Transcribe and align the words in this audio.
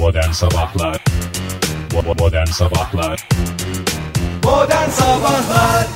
Modern 0.00 0.30
Sabahlar 0.30 1.04
Modern 2.18 2.46
Sabahlar 2.46 3.28
Modern 4.44 4.90
Sabahlar 4.90 5.86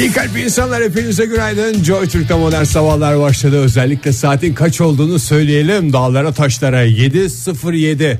İyi 0.00 0.12
kalp 0.12 0.38
insanlar 0.38 0.82
hepinize 0.82 1.26
günaydın. 1.26 1.82
Joy 1.82 2.08
Türk'te 2.08 2.34
modern 2.34 2.64
sabahlar 2.64 3.20
başladı. 3.20 3.56
Özellikle 3.56 4.12
saatin 4.12 4.54
kaç 4.54 4.80
olduğunu 4.80 5.18
söyleyelim. 5.18 5.92
Dağlara 5.92 6.32
taşlara 6.32 6.86
7.07. 6.86 8.18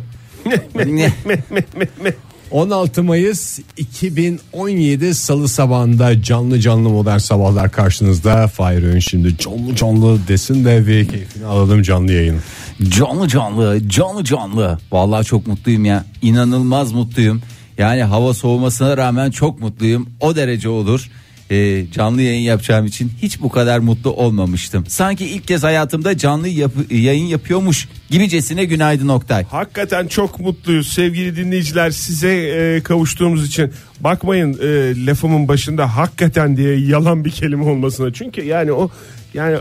16 2.50 3.02
Mayıs 3.02 3.59
2017 3.77 5.14
Salı 5.14 5.48
sabahında 5.48 6.23
canlı 6.23 6.61
canlı 6.61 6.88
modern 6.88 7.18
sabahlar 7.18 7.73
karşınızda. 7.73 8.48
Fahir 8.48 8.82
Öğün 8.82 8.98
şimdi 8.98 9.38
canlı 9.38 9.75
canlı 9.75 10.29
desin 10.29 10.64
de 10.64 10.86
bir 10.86 11.09
keyfini 11.09 11.46
alalım 11.46 11.82
canlı 11.82 12.12
yayın. 12.12 12.41
Canlı 12.82 13.29
canlı, 13.29 13.88
canlı 13.88 14.24
canlı. 14.24 14.79
Vallahi 14.93 15.25
çok 15.25 15.46
mutluyum 15.46 15.84
ya. 15.84 16.04
İnanılmaz 16.22 16.93
mutluyum. 16.93 17.43
Yani 17.79 18.03
hava 18.03 18.34
soğumasına 18.34 18.96
rağmen 18.96 19.30
çok 19.30 19.61
mutluyum. 19.61 20.08
O 20.21 20.36
derece 20.36 20.68
olur. 20.68 21.11
Ee, 21.50 21.84
canlı 21.93 22.22
yayın 22.22 22.40
yapacağım 22.43 22.86
için 22.86 23.12
hiç 23.22 23.40
bu 23.40 23.48
kadar 23.48 23.79
mutlu 23.79 24.12
olmamıştım. 24.12 24.86
Sanki 24.86 25.26
ilk 25.26 25.48
kez 25.48 25.62
hayatımda 25.62 26.18
canlı 26.18 26.48
yap- 26.48 26.90
yayın 26.93 27.25
yapıyormuş 27.25 27.89
gibicesine 28.11 28.64
günaydın 28.64 29.08
Oktay. 29.08 29.45
Hakikaten 29.45 30.06
çok 30.06 30.40
mutluyuz 30.40 30.89
sevgili 30.89 31.36
dinleyiciler 31.36 31.90
size 31.90 32.28
e, 32.36 32.83
kavuştuğumuz 32.83 33.47
için. 33.47 33.72
Bakmayın 34.00 34.53
e, 34.62 35.06
lafımın 35.06 35.48
başında 35.48 35.97
hakikaten 35.97 36.56
diye 36.56 36.77
yalan 36.78 37.25
bir 37.25 37.31
kelime 37.31 37.64
olmasına. 37.64 38.12
Çünkü 38.12 38.45
yani 38.45 38.72
o 38.72 38.91
yani 39.34 39.56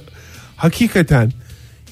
hakikaten 0.55 1.31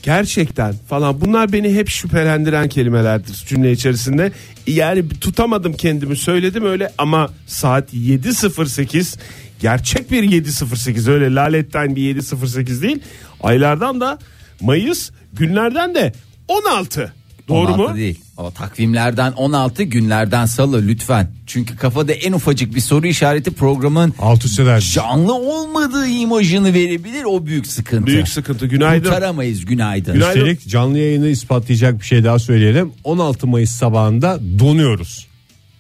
gerçekten 0.04 0.74
falan 0.90 1.22
bunlar 1.22 1.54
beni 1.54 1.76
hep 1.76 1.90
şüphelendiren 1.90 2.70
kelimelerdir 2.70 3.46
cümle 3.48 3.72
içerisinde. 3.72 4.32
Yani 4.68 5.10
tutamadım 5.10 5.74
kendimi 5.74 6.16
söyledim 6.16 6.66
öyle 6.66 6.92
ama 6.98 7.30
saat 7.48 7.94
7.08 7.94 9.20
gerçek 9.60 10.12
bir 10.12 10.24
7.08 10.24 11.12
öyle 11.12 11.36
laletten 11.36 11.96
bir 11.96 12.16
7.08 12.16 12.82
değil. 12.82 13.00
Aylardan 13.42 14.02
da 14.02 14.20
Mayıs 14.62 15.12
günlerden 15.34 15.96
de 15.96 16.14
16. 16.48 17.14
Doğru 17.48 17.68
16 17.74 17.82
mu? 17.92 17.96
değil. 17.98 18.20
O 18.38 18.52
takvimlerden 18.52 19.32
16 19.32 19.84
günlerden 19.84 20.46
salı 20.46 20.88
lütfen. 20.88 21.28
Çünkü 21.48 21.76
kafada 21.76 22.14
en 22.14 22.32
ufacık 22.34 22.76
bir 22.76 22.80
soru 22.82 23.08
işareti 23.08 23.52
programın 23.52 24.14
Alt 24.20 24.46
üst 24.46 24.60
eder. 24.60 24.92
canlı 24.94 25.34
olmadığı 25.34 26.08
imajını 26.08 26.74
verebilir 26.74 27.24
o 27.24 27.46
büyük 27.46 27.68
sıkıntı. 27.68 28.06
Büyük 28.08 28.28
sıkıntı. 28.28 28.66
Günaydın. 28.68 29.04
Kurtaramayız 29.10 29.66
günaydın. 29.66 30.14
Günaydın. 30.14 30.40
Üstelik 30.40 30.68
canlı 30.70 30.98
yayını 30.98 31.28
ispatlayacak 31.28 32.00
bir 32.00 32.06
şey 32.06 32.24
daha 32.24 32.40
söyleyelim. 32.40 32.92
16 33.04 33.48
Mayıs 33.48 33.72
sabahında 33.72 34.40
donuyoruz. 34.60 35.28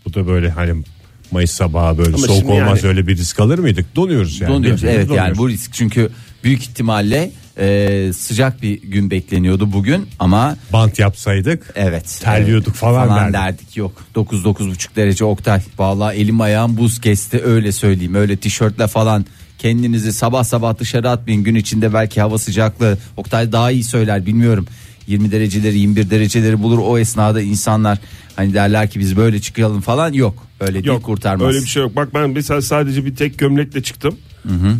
Bu 0.05 0.13
da 0.13 0.27
böyle 0.27 0.49
hani 0.49 0.83
Mayıs 1.31 1.51
sabahı 1.51 1.97
böyle 1.97 2.15
Ama 2.15 2.27
soğuk 2.27 2.49
olmaz 2.49 2.83
yani- 2.83 2.89
öyle 2.89 3.07
bir 3.07 3.17
risk 3.17 3.39
alır 3.39 3.59
mıydık? 3.59 3.95
Donuyoruz 3.95 4.41
yani. 4.41 4.53
Donuyoruz. 4.53 4.83
Evet 4.83 4.97
yani 4.97 5.09
donuyoruz. 5.09 5.37
bu 5.37 5.49
risk 5.49 5.73
çünkü 5.73 6.09
büyük 6.43 6.61
ihtimalle 6.61 7.31
e, 7.57 8.11
sıcak 8.13 8.61
bir 8.61 8.81
gün 8.81 9.11
bekleniyordu 9.11 9.73
bugün 9.73 10.07
ama 10.19 10.57
bant 10.73 10.99
yapsaydık 10.99 11.71
evet 11.75 12.19
Terliyorduk 12.23 12.75
e, 12.75 12.79
falan 12.79 13.33
derdik. 13.33 13.77
yok 13.77 13.91
9 14.15 14.43
9,5 14.45 14.95
derece 14.95 15.25
Oktay 15.25 15.61
vallahi 15.77 16.17
elim 16.17 16.41
ayağım 16.41 16.77
buz 16.77 17.01
kesti 17.01 17.41
öyle 17.43 17.71
söyleyeyim 17.71 18.15
öyle 18.15 18.37
tişörtle 18.37 18.87
falan 18.87 19.25
kendinizi 19.59 20.13
sabah 20.13 20.43
sabah 20.43 20.79
dışarı 20.79 21.09
atmayın 21.09 21.43
gün 21.43 21.55
içinde 21.55 21.93
belki 21.93 22.21
hava 22.21 22.37
sıcaklığı 22.37 22.97
Oktay 23.17 23.51
daha 23.51 23.71
iyi 23.71 23.83
söyler 23.83 24.25
bilmiyorum 24.25 24.67
20 25.07 25.31
dereceleri 25.31 25.77
21 25.79 26.09
dereceleri 26.09 26.63
bulur 26.63 26.79
o 26.83 26.97
esnada 26.97 27.41
insanlar 27.41 27.97
hani 28.35 28.53
derler 28.53 28.89
ki 28.89 28.99
biz 28.99 29.17
böyle 29.17 29.41
çıkalım 29.41 29.81
falan 29.81 30.13
yok 30.13 30.47
öyle 30.59 30.73
değil 30.73 30.85
Yok 30.85 31.03
kurtarmaz. 31.03 31.47
öyle 31.47 31.59
bir 31.63 31.69
şey 31.69 31.83
yok. 31.83 31.95
Bak 31.95 32.13
ben 32.13 32.29
mesela 32.29 32.61
sadece 32.61 33.05
bir 33.05 33.15
tek 33.15 33.37
gömlekle 33.39 33.83
çıktım. 33.83 34.17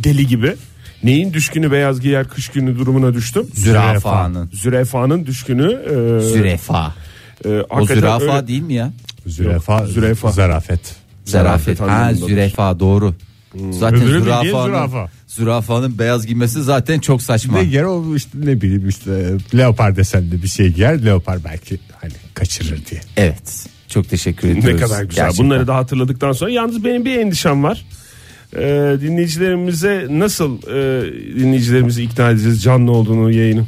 Deli 0.03 0.27
gibi. 0.27 0.55
Neyin 1.03 1.33
düşkünü 1.33 1.71
beyaz 1.71 2.01
giyer 2.01 2.27
kış 2.27 2.49
günü 2.49 2.79
durumuna 2.79 3.13
düştüm. 3.13 3.47
Zürafanın. 3.53 4.49
Zürefanın 4.53 5.25
düşkünü. 5.25 5.71
E, 5.71 6.19
Zürefa. 6.29 6.95
e, 7.45 7.49
O 7.69 7.85
zürafa 7.85 8.35
öyle. 8.37 8.47
değil 8.47 8.61
mi 8.61 8.73
ya? 8.73 8.91
Zürefa, 9.27 9.79
Yok, 9.79 9.87
zürefa. 9.89 10.31
zarafet. 10.31 10.95
Zarafet. 11.25 11.79
Ha 11.79 12.13
zürefa 12.13 12.79
doğru. 12.79 13.15
Zaten 13.71 13.97
Öbürü 14.01 14.21
zürafanın, 14.23 14.65
zürafa. 14.65 15.09
zürafanın 15.27 15.99
beyaz 15.99 16.25
giymesi 16.27 16.63
zaten 16.63 16.99
çok 16.99 17.21
saçma. 17.21 17.57
Ne 17.57 17.63
yer 17.63 17.83
o 17.83 18.15
işte 18.15 18.29
ne 18.43 18.61
bileyim 18.61 18.89
işte 18.89 19.33
leopar 19.57 19.95
desenli 19.95 20.43
bir 20.43 20.47
şey 20.47 20.69
giyer 20.73 21.05
leopar 21.05 21.43
belki 21.45 21.79
hani 22.01 22.13
kaçırır 22.33 22.81
diye. 22.91 23.01
Evet. 23.17 23.65
Çok 23.87 24.09
teşekkür 24.09 24.47
ediyoruz. 24.47 24.65
Ne 24.73 24.75
kadar 24.87 25.03
güzel. 25.03 25.23
Gerçekten. 25.25 25.45
Bunları 25.45 25.67
da 25.67 25.75
hatırladıktan 25.75 26.31
sonra 26.31 26.51
yalnız 26.51 26.83
benim 26.83 27.05
bir 27.05 27.17
endişem 27.17 27.63
var. 27.63 27.85
Ee, 28.57 28.97
dinleyicilerimize 29.01 30.07
nasıl 30.09 30.57
e, 30.57 31.03
dinleyicilerimizi 31.39 32.03
ikna 32.03 32.29
edeceğiz 32.29 32.63
canlı 32.63 32.91
olduğunu 32.91 33.31
yayının. 33.31 33.67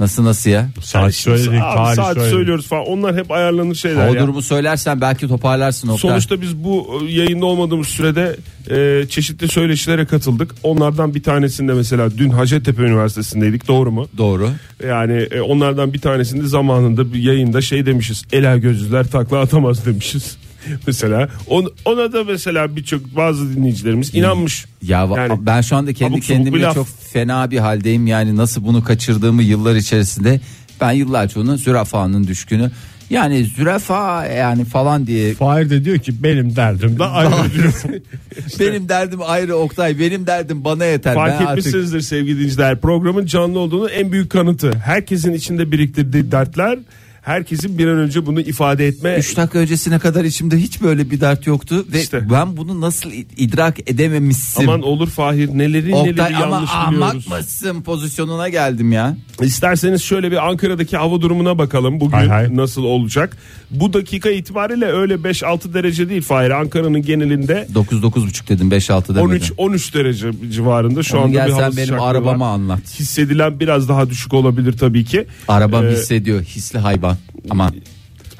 Nasıl 0.00 0.24
nasıl 0.24 0.50
ya? 0.50 0.68
Saat 0.82 1.14
söyledik, 1.14 1.48
Abi 1.62 1.76
tarih 1.76 1.96
saat 1.96 2.14
söyledik. 2.14 2.32
söylüyoruz 2.34 2.66
falan. 2.68 2.86
Onlar 2.86 3.16
hep 3.16 3.30
ayarlanır 3.30 3.74
şeyler 3.74 4.08
O 4.08 4.14
ya. 4.14 4.22
durumu 4.22 4.42
söylersen 4.42 5.00
belki 5.00 5.28
toparlarsın 5.28 5.88
Oktay. 5.88 6.10
Sonuçta 6.10 6.40
biz 6.40 6.56
bu 6.64 7.00
e, 7.08 7.12
yayında 7.12 7.46
olmadığımız 7.46 7.88
sürede 7.88 8.36
e, 8.70 9.06
çeşitli 9.08 9.48
söyleşilere 9.48 10.06
katıldık. 10.06 10.54
Onlardan 10.62 11.14
bir 11.14 11.22
tanesinde 11.22 11.72
mesela 11.72 12.18
dün 12.18 12.30
Hacettepe 12.30 12.82
Üniversitesi'ndeydik 12.82 13.68
doğru 13.68 13.90
mu? 13.90 14.08
Doğru. 14.18 14.50
Yani 14.88 15.12
e, 15.30 15.40
onlardan 15.40 15.92
bir 15.92 15.98
tanesinde 16.00 16.46
zamanında 16.46 17.12
bir 17.12 17.22
yayında 17.22 17.60
şey 17.60 17.86
demişiz. 17.86 18.24
Ela 18.32 18.56
gözlüler 18.56 19.06
takla 19.06 19.38
atamaz 19.40 19.86
demişiz. 19.86 20.36
mesela 20.86 21.28
on, 21.46 21.72
ona 21.84 22.12
da 22.12 22.24
mesela 22.24 22.76
birçok 22.76 23.16
bazı 23.16 23.56
dinleyicilerimiz 23.56 24.14
inanmış. 24.14 24.66
Ya 24.82 25.08
Yani 25.16 25.46
ben 25.46 25.60
şu 25.60 25.76
anda 25.76 25.92
kendi 25.92 26.20
kendimle 26.20 26.62
laf. 26.62 26.74
çok 26.74 26.86
fena 27.12 27.50
bir 27.50 27.58
haldeyim. 27.58 28.06
Yani 28.06 28.36
nasıl 28.36 28.64
bunu 28.64 28.84
kaçırdığımı 28.84 29.42
yıllar 29.42 29.74
içerisinde 29.74 30.40
ben 30.80 30.92
yıllarca 30.92 31.40
onun 31.40 31.56
zürafanın 31.56 32.26
düşkünü. 32.26 32.70
Yani 33.10 33.44
zürafa 33.44 34.26
yani 34.26 34.64
falan 34.64 35.06
diye 35.06 35.34
Fahir 35.34 35.70
de 35.70 35.84
diyor 35.84 35.98
ki 35.98 36.22
benim 36.22 36.56
derdim 36.56 36.98
de 36.98 37.04
ayrı 37.04 37.52
diyor. 37.54 37.82
benim 38.60 38.88
derdim 38.88 39.20
ayrı 39.22 39.56
Oktay 39.56 39.98
benim 39.98 40.26
derdim 40.26 40.64
bana 40.64 40.84
yeter. 40.84 41.14
Fark 41.14 41.40
ben 41.40 41.46
artık 41.46 41.58
etmişsinizdir 41.58 42.00
sevgili 42.00 42.34
dinleyiciler. 42.34 42.80
Programın 42.80 43.26
canlı 43.26 43.58
olduğunu 43.58 43.88
en 43.88 44.12
büyük 44.12 44.30
kanıtı. 44.30 44.72
Herkesin 44.84 45.32
içinde 45.32 45.72
biriktirdiği 45.72 46.32
dertler 46.32 46.78
herkesin 47.22 47.78
bir 47.78 47.86
an 47.88 47.98
önce 47.98 48.26
bunu 48.26 48.40
ifade 48.40 48.86
etme 48.86 49.16
3 49.18 49.36
dakika 49.36 49.58
öncesine 49.58 49.98
kadar 49.98 50.24
içimde 50.24 50.56
hiç 50.56 50.82
böyle 50.82 51.10
bir 51.10 51.20
dert 51.20 51.46
yoktu 51.46 51.86
ve 51.92 52.00
İşte. 52.00 52.30
ben 52.30 52.56
bunu 52.56 52.80
nasıl 52.80 53.10
id- 53.10 53.26
idrak 53.36 53.90
edememişsim. 53.90 54.68
Aman 54.68 54.82
olur 54.82 55.08
Fahir 55.10 55.48
neleri 55.48 55.94
Oktay 55.94 56.12
neleri 56.12 56.36
ama 56.36 56.54
yanlış 56.56 56.70
ahmak 56.74 56.94
biliyoruz. 57.14 57.28
mısın 57.28 57.82
pozisyonuna 57.82 58.48
geldim 58.48 58.92
ya. 58.92 59.16
İsterseniz 59.42 60.02
şöyle 60.02 60.30
bir 60.30 60.48
Ankara'daki 60.48 60.96
hava 60.96 61.20
durumuna 61.20 61.58
bakalım 61.58 62.00
bugün 62.00 62.16
Hay 62.16 62.28
hay. 62.28 62.56
nasıl 62.56 62.82
olacak. 62.84 63.36
Bu 63.70 63.92
dakika 63.92 64.30
itibariyle 64.30 64.86
öyle 64.86 65.14
5-6 65.14 65.74
derece 65.74 66.08
değil 66.08 66.22
Fahir. 66.22 66.50
Ankara'nın 66.50 67.02
genelinde 67.02 67.68
9 67.74 68.02
9,5 68.02 68.48
dedim 68.48 68.70
5 68.70 68.90
6 68.90 69.14
demedim. 69.14 69.30
13 69.30 69.52
13 69.56 69.94
derece 69.94 70.30
civarında 70.52 71.02
şu 71.02 71.16
Onu 71.16 71.24
anda 71.24 71.46
bir 71.46 71.52
hava 71.52 71.72
sen 71.72 71.76
benim 71.76 72.00
arabama 72.00 72.48
var. 72.48 72.54
anlat. 72.54 72.80
Hissedilen 73.00 73.60
biraz 73.60 73.88
daha 73.88 74.10
düşük 74.10 74.34
olabilir 74.34 74.72
tabii 74.78 75.04
ki. 75.04 75.26
Arabam 75.48 75.86
Ee, 75.86 75.90
hissediyor 75.92 76.42
hisli 76.42 76.78
hayvan. 76.78 77.09
Aman 77.50 77.74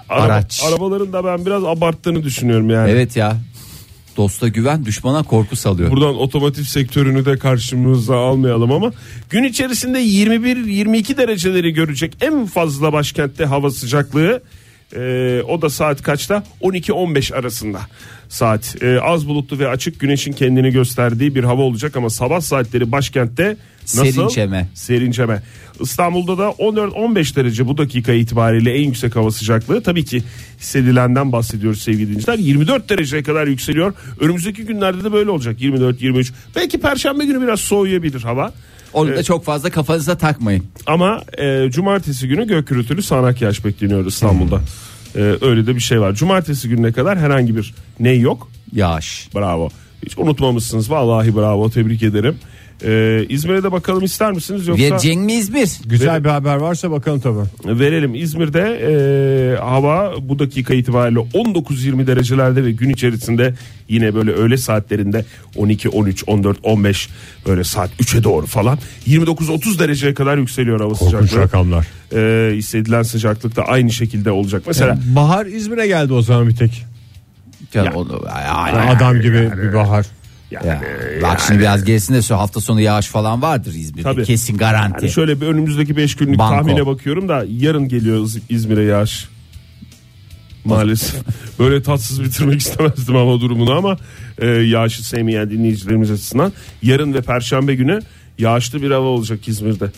Araba- 0.08 0.24
araç. 0.24 0.62
Arabaların 0.68 1.12
da 1.12 1.24
ben 1.24 1.46
biraz 1.46 1.64
abarttığını 1.64 2.22
düşünüyorum 2.22 2.70
yani. 2.70 2.90
evet 2.90 3.16
ya. 3.16 3.36
Dosta 4.16 4.48
güven 4.48 4.84
düşmana 4.84 5.22
korku 5.22 5.56
salıyor. 5.56 5.90
Buradan 5.90 6.16
otomotiv 6.16 6.62
sektörünü 6.62 7.24
de 7.24 7.38
karşımıza 7.38 8.16
almayalım 8.16 8.72
ama 8.72 8.92
gün 9.30 9.44
içerisinde 9.44 9.98
21-22 10.02 11.16
dereceleri 11.16 11.70
görecek 11.72 12.16
en 12.20 12.46
fazla 12.46 12.92
başkentte 12.92 13.44
hava 13.44 13.70
sıcaklığı 13.70 14.42
e, 14.96 15.42
o 15.48 15.62
da 15.62 15.70
saat 15.70 16.02
kaçta 16.02 16.44
12-15 16.62 17.34
arasında 17.34 17.80
saat 18.28 18.82
E, 18.82 19.00
az 19.00 19.28
bulutlu 19.28 19.58
ve 19.58 19.68
açık 19.68 20.00
güneşin 20.00 20.32
kendini 20.32 20.70
gösterdiği 20.70 21.34
bir 21.34 21.44
hava 21.44 21.62
olacak 21.62 21.96
ama 21.96 22.10
sabah 22.10 22.40
saatleri 22.40 22.92
başkentte 22.92 23.56
nasıl? 23.82 24.12
Serinçeme. 24.12 24.68
Serinçeme. 24.74 25.42
İstanbul'da 25.80 26.38
da 26.38 26.44
14-15 26.44 27.36
derece 27.36 27.66
bu 27.66 27.78
dakika 27.78 28.12
itibariyle 28.12 28.72
en 28.72 28.82
yüksek 28.82 29.16
hava 29.16 29.30
sıcaklığı. 29.30 29.82
Tabii 29.82 30.04
ki 30.04 30.22
hissedilenden 30.60 31.32
bahsediyoruz 31.32 31.82
sevgili 31.82 32.06
dinleyiciler. 32.08 32.38
24 32.38 32.90
dereceye 32.90 33.22
kadar 33.22 33.46
yükseliyor. 33.46 33.94
Önümüzdeki 34.20 34.64
günlerde 34.64 35.04
de 35.04 35.12
böyle 35.12 35.30
olacak. 35.30 35.60
24-23. 35.60 36.32
Belki 36.56 36.80
perşembe 36.80 37.24
günü 37.24 37.42
biraz 37.42 37.60
soğuyabilir 37.60 38.20
hava. 38.20 38.52
Onu 38.92 39.16
da 39.16 39.22
çok 39.22 39.44
fazla 39.44 39.70
kafanıza 39.70 40.18
takmayın. 40.18 40.64
Ama 40.86 41.22
e, 41.38 41.70
cumartesi 41.70 42.28
günü 42.28 42.46
gök 42.46 42.68
gürültülü 42.68 43.02
sağanak 43.02 43.42
yağış 43.42 43.64
bekleniyor 43.64 44.06
İstanbul'da. 44.06 44.60
E, 45.16 45.20
öyle 45.40 45.66
de 45.66 45.74
bir 45.74 45.80
şey 45.80 46.00
var. 46.00 46.14
Cumartesi 46.14 46.68
gününe 46.68 46.92
kadar 46.92 47.18
herhangi 47.18 47.56
bir 47.56 47.74
ney 48.00 48.20
yok. 48.20 48.50
Yağış. 48.72 49.28
Bravo. 49.34 49.68
Hiç 50.06 50.18
unutmamışsınız. 50.18 50.90
Vallahi 50.90 51.36
bravo. 51.36 51.70
Tebrik 51.70 52.02
ederim. 52.02 52.38
Ee, 52.84 53.26
İzmir'e 53.28 53.62
de 53.62 53.72
bakalım 53.72 54.04
ister 54.04 54.32
misiniz 54.32 54.68
yoksa 54.68 54.84
Verecek 54.84 55.16
mi 55.16 55.32
İzmir? 55.32 55.70
Güzel 55.86 56.24
bir 56.24 56.28
haber 56.28 56.56
varsa 56.56 56.90
bakalım 56.90 57.20
tabii. 57.20 57.80
verelim. 57.80 58.14
İzmir'de 58.14 58.60
e, 58.60 59.56
hava 59.60 60.12
bu 60.22 60.38
dakika 60.38 60.74
itibariyle 60.74 61.18
19-20 61.20 62.06
derecelerde 62.06 62.64
ve 62.64 62.72
gün 62.72 62.90
içerisinde 62.90 63.54
yine 63.88 64.14
böyle 64.14 64.30
öğle 64.32 64.56
saatlerinde 64.56 65.24
12, 65.56 65.88
13, 65.88 66.24
14, 66.26 66.58
15 66.62 67.08
böyle 67.46 67.64
saat 67.64 67.90
3'e 68.00 68.24
doğru 68.24 68.46
falan 68.46 68.78
29-30 69.06 69.78
dereceye 69.78 70.14
kadar 70.14 70.38
yükseliyor 70.38 70.80
hava 70.80 70.92
Korkunç 70.94 71.10
sıcaklığı. 71.28 71.38
rakamlar. 71.44 71.86
Ee, 72.14 72.56
hissedilen 72.56 73.02
sıcaklık 73.02 73.56
da 73.56 73.62
aynı 73.64 73.90
şekilde 73.92 74.30
olacak. 74.30 74.62
Mesela 74.66 74.98
Bahar 75.16 75.46
İzmir'e 75.46 75.86
geldi 75.86 76.12
o 76.12 76.22
zaman 76.22 76.48
bir 76.48 76.56
tek. 76.56 76.84
Canım 77.72 77.92
onu- 77.94 78.22
yani- 78.46 78.90
Adam 78.90 79.20
gibi 79.20 79.50
bir 79.62 79.74
bahar. 79.74 80.06
Yani, 80.50 80.66
Ya, 80.66 80.82
bak 81.22 81.40
şimdi 81.46 81.60
biraz 81.60 81.84
gerisinde 81.84 82.22
söyle 82.22 82.38
hafta 82.38 82.60
sonu 82.60 82.80
yağış 82.80 83.06
falan 83.06 83.42
vardır 83.42 83.74
İzmir'de. 83.74 84.02
Tabii. 84.02 84.24
Kesin 84.24 84.56
garanti. 84.58 85.04
Yani 85.04 85.12
şöyle 85.12 85.40
bir 85.40 85.46
önümüzdeki 85.46 85.96
5 85.96 86.16
günlük 86.16 86.38
Banko. 86.38 86.54
tahmine 86.54 86.86
bakıyorum 86.86 87.28
da 87.28 87.44
yarın 87.58 87.88
geliyor 87.88 88.24
İz- 88.24 88.42
İzmir'e 88.48 88.82
yağış. 88.84 89.28
Maalesef. 90.64 91.20
Böyle 91.58 91.82
tatsız 91.82 92.24
bitirmek 92.24 92.60
istemezdim 92.60 93.14
hava 93.14 93.40
durumunu 93.40 93.72
ama 93.72 93.96
e, 94.38 94.46
yağışı 94.46 95.06
sevmeyen 95.08 95.50
dinleyicilerimiz 95.50 96.10
açısından 96.10 96.52
yarın 96.82 97.14
ve 97.14 97.20
perşembe 97.22 97.74
günü 97.74 98.00
yağışlı 98.38 98.82
bir 98.82 98.90
hava 98.90 99.06
olacak 99.06 99.48
İzmir'de. 99.48 99.90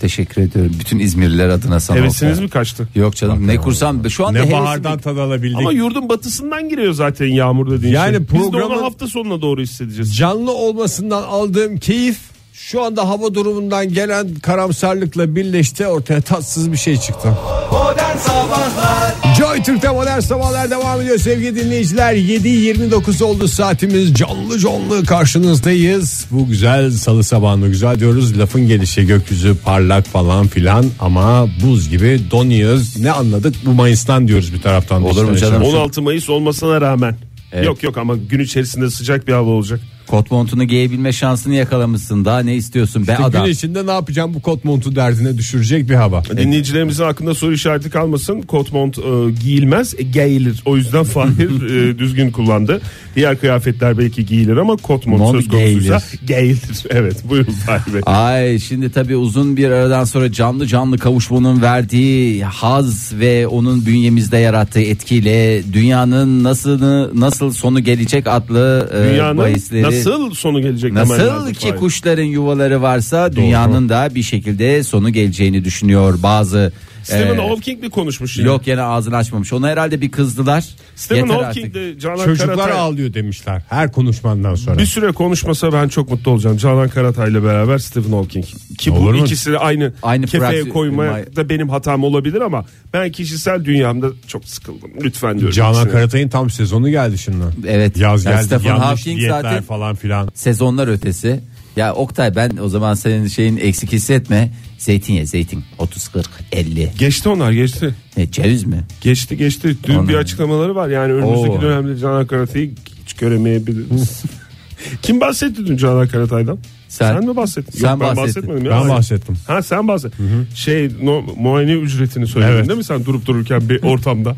Teşekkür 0.00 0.42
ediyorum. 0.42 0.72
Bütün 0.80 0.98
İzmirliler 0.98 1.48
adına 1.48 1.80
sana. 1.80 1.98
Hevesiniz 1.98 2.40
mi 2.40 2.48
kaçtı? 2.48 2.88
Yok 2.94 3.16
canım 3.16 3.46
ne 3.46 3.56
kursam 3.56 4.10
şu 4.10 4.26
anda 4.26 4.38
Ne 4.38 4.44
hevesim- 4.44 4.60
bahardan 4.60 4.98
tad 4.98 5.16
alabildik. 5.16 5.58
Ama 5.58 5.72
yurdun 5.72 6.08
batısından 6.08 6.68
giriyor 6.68 6.92
zaten 6.92 7.26
yağmur 7.26 7.70
dediğin 7.70 7.92
Yani 7.94 8.10
şey. 8.16 8.20
Biz 8.20 8.28
de 8.28 8.38
programın- 8.38 8.76
onu 8.76 8.82
hafta 8.84 9.06
sonuna 9.06 9.42
doğru 9.42 9.60
hissedeceğiz. 9.60 10.16
Canlı 10.16 10.52
olmasından 10.52 11.22
aldığım 11.22 11.76
keyif 11.76 12.16
şu 12.52 12.82
anda 12.82 13.08
hava 13.08 13.34
durumundan 13.34 13.92
gelen 13.92 14.34
karamsarlıkla 14.34 15.36
birleşti 15.36 15.86
ortaya 15.86 16.20
tatsız 16.20 16.72
bir 16.72 16.76
şey 16.76 16.96
çıktı. 16.96 17.28
Modern 17.72 18.16
Sabahlar 18.18 19.13
Joy 19.32 19.62
Türk'te 19.62 19.90
modern 19.90 20.20
sabahlar 20.20 20.70
devam 20.70 21.00
ediyor 21.00 21.18
sevgili 21.18 21.56
dinleyiciler. 21.56 22.14
7.29 22.14 23.24
oldu 23.24 23.48
saatimiz 23.48 24.14
canlı 24.14 24.58
canlı 24.58 25.04
karşınızdayız. 25.06 26.26
Bu 26.30 26.48
güzel 26.48 26.90
salı 26.90 27.24
sabahını 27.24 27.68
güzel 27.68 28.00
diyoruz. 28.00 28.38
Lafın 28.38 28.68
gelişi 28.68 29.06
gökyüzü 29.06 29.56
parlak 29.64 30.06
falan 30.06 30.46
filan 30.46 30.86
ama 31.00 31.48
buz 31.62 31.90
gibi 31.90 32.20
donuyoruz. 32.30 32.96
Ne 32.96 33.12
anladık 33.12 33.54
bu 33.66 33.70
Mayıs'tan 33.72 34.28
diyoruz 34.28 34.54
bir 34.54 34.62
taraftan. 34.62 35.02
Olur 35.02 35.24
mu 35.24 35.36
canım? 35.36 35.62
16 35.62 36.02
Mayıs 36.02 36.30
olmasına 36.30 36.80
rağmen. 36.80 37.16
Evet. 37.52 37.66
Yok 37.66 37.82
yok 37.82 37.98
ama 37.98 38.16
gün 38.16 38.40
içerisinde 38.40 38.90
sıcak 38.90 39.28
bir 39.28 39.32
hava 39.32 39.50
olacak. 39.50 39.80
Kot 40.06 40.30
montunu 40.30 40.64
giyebilme 40.64 41.12
şansını 41.12 41.54
yakalamışsın. 41.54 42.24
Daha 42.24 42.38
ne 42.40 42.54
istiyorsun 42.54 43.06
be 43.06 43.12
İşte 43.12 43.24
adam? 43.24 43.44
gün 43.44 43.52
içinde 43.52 43.86
ne 43.86 43.90
yapacağım 43.90 44.34
bu 44.34 44.42
kot 44.42 44.64
montu 44.64 44.96
derdine 44.96 45.38
düşürecek 45.38 45.88
bir 45.88 45.94
hava. 45.94 46.22
Dinleyicilerimizin 46.24 47.04
hakkında 47.04 47.34
soru 47.34 47.52
işareti 47.52 47.90
kalmasın. 47.90 48.42
Kot 48.42 48.72
mont 48.72 48.98
e, 48.98 49.02
giyilmez, 49.44 49.94
e, 49.98 50.02
giyilir. 50.02 50.62
O 50.64 50.76
yüzden 50.76 51.04
Fahir 51.14 51.62
e, 51.62 51.98
düzgün 51.98 52.30
kullandı. 52.30 52.80
Diğer 53.16 53.40
kıyafetler 53.40 53.98
belki 53.98 54.26
giyilir 54.26 54.56
ama 54.56 54.76
kot 54.76 55.06
mont, 55.06 55.20
Mont 55.20 55.36
söz 55.36 55.48
konusuysa 55.48 56.02
giyilir. 56.26 56.60
Evet 56.90 57.28
buyurun 57.28 57.52
Fahir 57.52 57.94
Bey. 57.94 58.00
Ay 58.06 58.58
şimdi 58.58 58.92
tabii 58.92 59.16
uzun 59.16 59.56
bir 59.56 59.70
aradan 59.70 60.04
sonra 60.04 60.32
canlı 60.32 60.66
canlı 60.66 60.98
kavuşmanın 60.98 61.62
verdiği 61.62 62.44
haz 62.44 63.12
ve 63.18 63.46
onun 63.46 63.86
bünyemizde 63.86 64.38
yarattığı 64.38 64.80
etkiyle 64.80 65.62
dünyanın 65.72 66.44
nasıl 66.44 66.80
nasıl 67.20 67.52
sonu 67.52 67.80
gelecek 67.80 68.26
adlı 68.26 68.90
e, 68.94 69.10
Dünyanın 69.12 69.38
bahisleri 69.38 69.93
nasıl 69.98 70.34
sonu 70.34 70.62
gelecek? 70.62 70.92
Nasıl 70.92 71.52
ki 71.54 71.68
Fahir. 71.68 71.76
kuşların 71.76 72.22
yuvaları 72.22 72.82
varsa 72.82 73.32
dünyanın 73.32 73.88
da 73.88 74.08
bir 74.14 74.22
şekilde 74.22 74.82
sonu 74.82 75.10
geleceğini 75.10 75.64
düşünüyor 75.64 76.18
bazı 76.22 76.72
Stephen 77.04 77.38
e, 77.38 77.48
Hawking 77.48 77.82
mi 77.82 77.90
konuşmuş 77.90 78.38
yine? 78.38 78.48
Yok 78.48 78.66
yine 78.66 78.82
ağzını 78.82 79.16
açmamış. 79.16 79.52
Ona 79.52 79.68
herhalde 79.68 80.00
bir 80.00 80.10
kızdılar. 80.10 80.64
Stephen 80.96 81.22
Yeter 81.22 81.34
Hawking 81.42 81.64
artık. 81.66 81.74
de 81.74 81.98
Canan 82.00 82.24
Çocuklar 82.24 82.56
Karatay 82.56 82.78
ağlıyor 82.80 83.14
demişler 83.14 83.62
her 83.68 83.92
konuşmandan 83.92 84.54
sonra. 84.54 84.78
bir 84.78 84.86
süre 84.86 85.12
konuşmasa 85.12 85.72
ben 85.72 85.88
çok 85.88 86.10
mutlu 86.10 86.30
olacağım. 86.30 86.56
Canan 86.56 86.88
Karatay 86.88 87.30
ile 87.30 87.42
beraber 87.44 87.78
Stephen 87.78 88.12
Hawking. 88.12 88.44
Ki 88.78 88.90
bu 88.92 88.96
Olur 88.96 89.14
mu? 89.14 89.24
ikisini 89.24 89.56
aynı, 89.58 89.92
Aynı 90.02 90.26
kefeye 90.26 90.68
koymaya 90.68 91.36
da 91.36 91.48
benim 91.48 91.68
hatam 91.68 92.04
olabilir 92.04 92.40
ama 92.40 92.64
ben 92.92 93.12
kişisel 93.12 93.64
dünyamda 93.64 94.06
çok 94.26 94.44
sıkıldım. 94.44 94.90
Lütfen 95.02 95.38
diyorum. 95.38 95.54
Canan 95.54 95.72
ikisine. 95.72 95.92
Karatay'ın 95.92 96.28
tam 96.28 96.50
sezonu 96.50 96.90
geldi 96.90 97.18
şimdi. 97.18 97.44
Evet. 97.66 97.96
Yaz 97.96 98.24
Yani 98.24 98.34
geldi 98.34 98.46
Stephen 98.46 98.68
yanlış 98.68 98.84
Hawking 98.86 99.20
zaten- 99.28 99.62
falan 99.62 99.94
filan. 99.94 100.28
Sezonlar 100.34 100.88
ötesi. 100.88 101.40
Ya 101.76 101.94
Oktay 101.94 102.36
ben 102.36 102.56
o 102.62 102.68
zaman 102.68 102.94
senin 102.94 103.26
şeyin 103.28 103.56
eksik 103.56 103.92
hissetme. 103.92 104.50
Zeytin 104.78 105.14
ye 105.14 105.26
zeytin. 105.26 105.64
30 105.78 106.08
40 106.08 106.26
50. 106.52 106.90
Geçti 106.98 107.28
onlar 107.28 107.52
geçti. 107.52 107.94
Ne 108.16 108.30
ceviz 108.30 108.64
mi? 108.64 108.84
Geçti 109.00 109.36
geçti. 109.36 109.76
Dün 109.84 109.94
Onlar. 109.94 110.08
bir 110.08 110.14
açıklamaları 110.14 110.74
var. 110.74 110.88
Yani 110.88 111.12
önümüzdeki 111.12 111.50
Oo. 111.50 111.62
dönemde 111.62 111.98
Canan 112.00 112.26
Karatay'ı 112.26 112.70
hiç 113.04 113.12
göremeyebiliriz. 113.14 114.22
Kim 115.02 115.20
bahsetti 115.20 115.66
dün 115.66 115.76
Canan 115.76 116.08
Karatay'dan? 116.08 116.58
Sen. 116.88 117.24
mi 117.26 117.36
bahsettin? 117.36 117.78
Sen 117.80 117.90
Yok, 117.90 118.00
ben 118.00 118.16
bahsettin. 118.16 118.26
bahsetmedim. 118.48 118.64
Ya. 118.64 118.80
Ben 118.82 118.88
bahsettim. 118.88 119.36
Ha 119.46 119.62
sen 119.62 119.88
bahset. 119.88 120.12
Şey 120.54 120.90
no, 121.02 121.22
muayene 121.36 121.72
ücretini 121.72 122.26
söyledin 122.26 122.52
Evet. 122.52 122.68
değil 122.68 122.78
mi 122.78 122.84
sen 122.84 123.04
durup 123.04 123.26
dururken 123.26 123.68
bir 123.68 123.82
ortamda? 123.82 124.36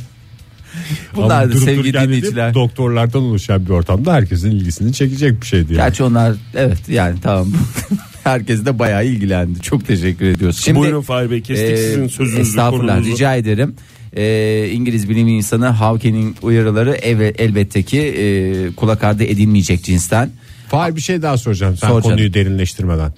Bunlar 1.16 1.42
Ama 1.42 1.48
da 1.48 1.52
durup 1.52 1.64
sevgili 1.64 1.82
dururken 1.84 1.94
dediğim 2.04 2.08
dinleyiciler. 2.22 2.54
Doktorlardan 2.54 3.22
oluşan 3.22 3.64
bir 3.66 3.70
ortamda 3.70 4.12
herkesin 4.14 4.50
ilgisini 4.50 4.92
çekecek 4.92 5.42
bir 5.42 5.46
şeydi. 5.46 5.72
Yani. 5.72 5.84
Gerçi 5.84 6.02
onlar 6.02 6.34
evet 6.54 6.88
yani 6.88 7.18
tamam. 7.22 7.48
Herkes 8.26 8.64
de 8.64 8.78
bayağı 8.78 9.06
ilgilendi. 9.06 9.60
Çok 9.60 9.86
teşekkür 9.86 10.26
ediyoruz. 10.26 10.60
Şimdi, 10.64 10.78
Buyurun 10.78 11.02
Fahir 11.02 11.30
Bey 11.30 11.42
kestik 11.42 11.70
e, 11.70 11.76
sizin 11.76 12.08
sözünüzü 12.08 12.42
Estağfurullah 12.42 12.94
konunuzu. 12.94 13.12
rica 13.12 13.34
ederim. 13.34 13.74
E, 14.16 14.68
İngiliz 14.72 15.08
bilim 15.08 15.28
insanı 15.28 15.66
Hawking'in 15.66 16.36
uyarıları 16.42 16.92
ev, 16.94 17.20
elbette 17.38 17.82
ki 17.82 18.00
e, 18.00 18.74
kulak 18.76 19.04
ardı 19.04 19.24
edilmeyecek 19.24 19.84
cinsten. 19.84 20.30
Fahir 20.68 20.96
bir 20.96 21.00
şey 21.00 21.22
daha 21.22 21.38
soracağım 21.38 21.76
sen 21.76 21.88
Sor 21.88 22.02
konuyu 22.02 22.34
derinleştirmeden. 22.34 23.12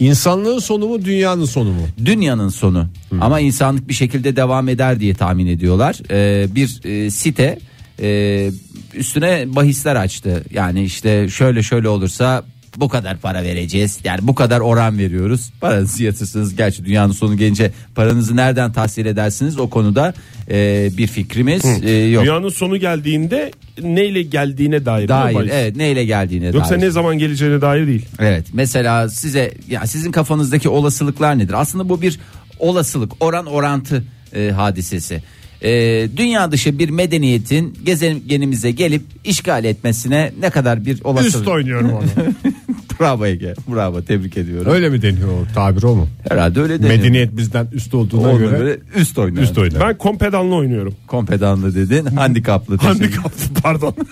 İnsanlığın 0.00 0.58
sonu 0.58 0.86
mu 0.86 1.04
dünyanın 1.04 1.44
sonu 1.44 1.72
mu? 1.72 1.86
Dünyanın 2.04 2.48
sonu 2.48 2.86
ama 3.20 3.40
insanlık 3.40 3.88
bir 3.88 3.94
şekilde 3.94 4.36
devam 4.36 4.68
eder 4.68 5.00
diye 5.00 5.14
tahmin 5.14 5.46
ediyorlar. 5.46 5.96
E, 6.10 6.54
bir 6.54 6.80
e, 6.84 7.10
site 7.10 7.58
e, 8.02 8.50
üstüne 8.94 9.44
bahisler 9.46 9.96
açtı. 9.96 10.44
Yani 10.52 10.84
işte 10.84 11.28
şöyle 11.28 11.62
şöyle 11.62 11.88
olursa 11.88 12.44
bu 12.76 12.88
kadar 12.88 13.16
para 13.16 13.42
vereceğiz. 13.42 13.98
Yani 14.04 14.18
bu 14.22 14.34
kadar 14.34 14.60
oran 14.60 14.98
veriyoruz. 14.98 15.52
Paranızı 15.60 16.02
yatırırsınız. 16.04 16.56
Gerçi 16.56 16.84
dünyanın 16.84 17.12
sonu 17.12 17.36
gelince 17.36 17.70
paranızı 17.94 18.36
nereden 18.36 18.72
tahsil 18.72 19.06
edersiniz 19.06 19.58
o 19.58 19.70
konuda 19.70 20.14
e, 20.50 20.88
bir 20.96 21.06
fikrimiz 21.06 21.64
e, 21.84 21.90
yok. 21.92 22.24
Dünyanın 22.24 22.48
sonu 22.48 22.76
geldiğinde 22.76 23.50
neyle 23.82 24.22
geldiğine 24.22 24.84
dair. 24.86 25.08
değil 25.08 25.20
mi 25.24 25.34
Dair 25.34 25.50
evet 25.52 25.76
neyle 25.76 26.04
geldiğine 26.04 26.46
Yoksa 26.46 26.70
dair. 26.70 26.80
ne 26.80 26.90
zaman 26.90 27.18
geleceğine 27.18 27.60
dair 27.60 27.86
değil. 27.86 28.06
Evet 28.18 28.46
mesela 28.52 29.08
size 29.08 29.52
ya 29.70 29.86
sizin 29.86 30.12
kafanızdaki 30.12 30.68
olasılıklar 30.68 31.38
nedir? 31.38 31.54
Aslında 31.60 31.88
bu 31.88 32.02
bir 32.02 32.20
olasılık 32.58 33.12
oran 33.20 33.46
orantı 33.46 34.04
e, 34.36 34.50
hadisesi. 34.50 35.22
E, 35.62 35.70
dünya 36.16 36.52
dışı 36.52 36.78
bir 36.78 36.88
medeniyetin 36.88 37.78
gezegenimize 37.84 38.70
gelip 38.70 39.02
işgal 39.24 39.64
etmesine 39.64 40.32
ne 40.40 40.50
kadar 40.50 40.86
bir 40.86 41.04
olasılık? 41.04 41.34
Üst 41.34 41.48
oynuyorum 41.48 41.92
onu. 41.92 42.04
bravo 43.00 43.26
Ege 43.26 43.54
bravo 43.74 44.02
tebrik 44.02 44.36
ediyorum. 44.36 44.72
Öyle 44.72 44.88
mi 44.88 45.02
deniyor 45.02 45.28
o 45.28 45.54
tabir 45.54 45.82
o 45.82 45.94
mu? 45.94 46.08
Herhalde 46.28 46.60
öyle 46.60 46.78
deniyor. 46.82 46.96
Medeniyet 46.96 47.36
bizden 47.36 47.68
üst 47.72 47.94
olduğuna 47.94 48.28
Ona 48.28 48.38
göre, 48.38 48.58
göre 48.58 48.78
üst 48.96 49.18
oynar. 49.18 49.42
üst 49.42 49.58
oynar. 49.58 49.80
Ben 49.80 49.98
kompedanlı 49.98 50.54
oynuyorum. 50.54 50.94
Kompedanlı 51.06 51.74
dedin 51.74 52.06
handikaplı. 52.06 52.76
Handikaplı 52.76 53.54
pardon. 53.62 53.94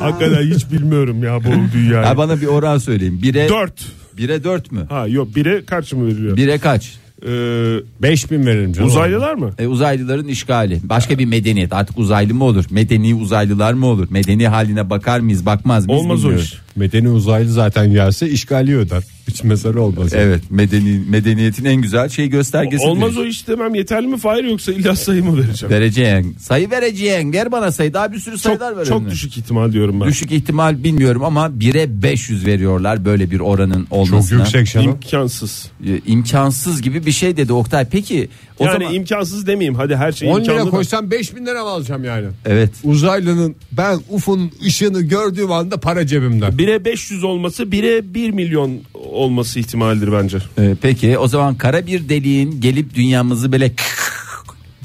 Hakikaten 0.00 0.42
hiç 0.42 0.72
bilmiyorum 0.72 1.22
ya 1.24 1.44
bu 1.44 1.72
dünyayı. 1.74 2.06
Ha, 2.06 2.16
bana 2.16 2.40
bir 2.40 2.46
oran 2.46 2.78
söyleyin. 2.78 3.22
Bire, 3.22 3.48
4. 3.48 3.72
bire 4.16 4.44
dört 4.44 4.72
mü? 4.72 4.86
Ha 4.88 5.06
yok 5.06 5.28
1'e 5.36 5.64
kaç 5.64 5.92
mı 5.92 6.06
veriliyor? 6.06 6.36
Bire 6.36 6.58
kaç? 6.58 6.99
Ee, 7.26 8.02
5000 8.02 8.46
veririm 8.46 8.72
canım. 8.72 8.88
uzaylılar 8.88 9.34
mı? 9.34 9.50
E, 9.58 9.66
uzaylıların 9.66 10.28
işgali. 10.28 10.80
Başka 10.82 11.18
bir 11.18 11.24
medeniyet. 11.24 11.72
Artık 11.72 11.98
uzaylı 11.98 12.34
mı 12.34 12.44
olur? 12.44 12.64
Medeni 12.70 13.14
uzaylılar 13.14 13.72
mı 13.72 13.86
olur? 13.86 14.06
Medeni 14.10 14.48
haline 14.48 14.90
bakar 14.90 15.20
mıyız? 15.20 15.46
Bakmaz 15.46 15.86
mıyız? 15.86 16.02
Olmaz 16.02 16.18
o 16.18 16.28
bilmiyorum. 16.28 16.44
iş. 16.52 16.58
Medeni 16.76 17.08
uzaylı 17.08 17.50
zaten 17.50 17.90
gelse 17.92 18.28
işgali 18.28 18.76
öder. 18.76 19.02
Hiç 19.30 19.44
mezarı 19.44 19.82
olmaz. 19.82 20.14
Evet 20.14 20.42
medeni 20.50 21.02
medeniyetin 21.08 21.64
en 21.64 21.82
güzel 21.82 22.08
şey 22.08 22.28
göstergesi. 22.28 22.86
Olmaz 22.86 23.18
o 23.18 23.24
iş 23.24 23.48
demem 23.48 23.74
yeterli 23.74 24.06
mi 24.06 24.18
Fahir 24.18 24.44
yoksa 24.44 24.72
illa 24.72 24.96
sayı 24.96 25.24
mı 25.24 25.38
vereceğim? 25.38 25.74
Vereceğin. 25.74 26.36
Sayı 26.38 26.70
vereceğin. 26.70 27.32
Ver 27.32 27.52
bana 27.52 27.72
sayı. 27.72 27.94
Daha 27.94 28.12
bir 28.12 28.18
sürü 28.18 28.38
sayılar 28.38 28.76
ver. 28.76 28.84
Çok, 28.84 28.86
çok 28.86 29.00
önüne. 29.00 29.10
düşük 29.10 29.36
ihtimal 29.36 29.72
diyorum 29.72 30.00
ben. 30.00 30.08
Düşük 30.08 30.32
ihtimal 30.32 30.84
bilmiyorum 30.84 31.24
ama 31.24 31.46
1'e 31.46 32.02
500 32.02 32.46
veriyorlar 32.46 33.04
böyle 33.04 33.30
bir 33.30 33.40
oranın 33.40 33.86
olmasına. 33.90 34.44
Çok 34.44 34.54
yüksek 34.54 34.74
canım. 34.74 34.90
İmkansız. 34.90 35.70
Ee, 35.86 36.00
imkansız 36.06 36.82
gibi 36.82 37.06
bir 37.06 37.12
şey 37.12 37.36
dedi 37.36 37.52
Oktay. 37.52 37.86
Peki 37.90 38.28
o 38.58 38.64
yani 38.64 38.78
zaman 38.78 38.94
imkansız 38.94 39.46
demeyeyim 39.46 39.74
hadi 39.74 39.96
her 39.96 40.12
şey 40.12 40.28
10 40.28 40.34
lira 40.34 40.52
imkanlı. 40.52 40.66
da. 40.66 40.70
koysam 40.70 41.10
5000 41.10 41.46
lira 41.46 41.62
mı 41.62 41.68
alacağım 41.68 42.04
yani? 42.04 42.26
evet 42.46 42.70
Uzaylının 42.84 43.56
ben 43.72 43.98
UFO'nun 44.10 44.52
ışığını 44.66 45.00
gördüğüm 45.00 45.52
anda 45.52 45.76
para 45.80 46.06
cebimde. 46.06 46.44
1'e 46.44 46.84
500 46.84 47.24
olması 47.24 47.62
1'e 47.62 48.14
1 48.14 48.30
milyon 48.30 48.80
olması 49.20 49.60
ihtimalidir 49.60 50.12
bence. 50.12 50.38
Ee, 50.58 50.74
peki 50.82 51.18
o 51.18 51.28
zaman 51.28 51.54
kara 51.54 51.86
bir 51.86 52.08
deliğin 52.08 52.60
gelip 52.60 52.94
dünyamızı 52.94 53.52
böyle 53.52 53.72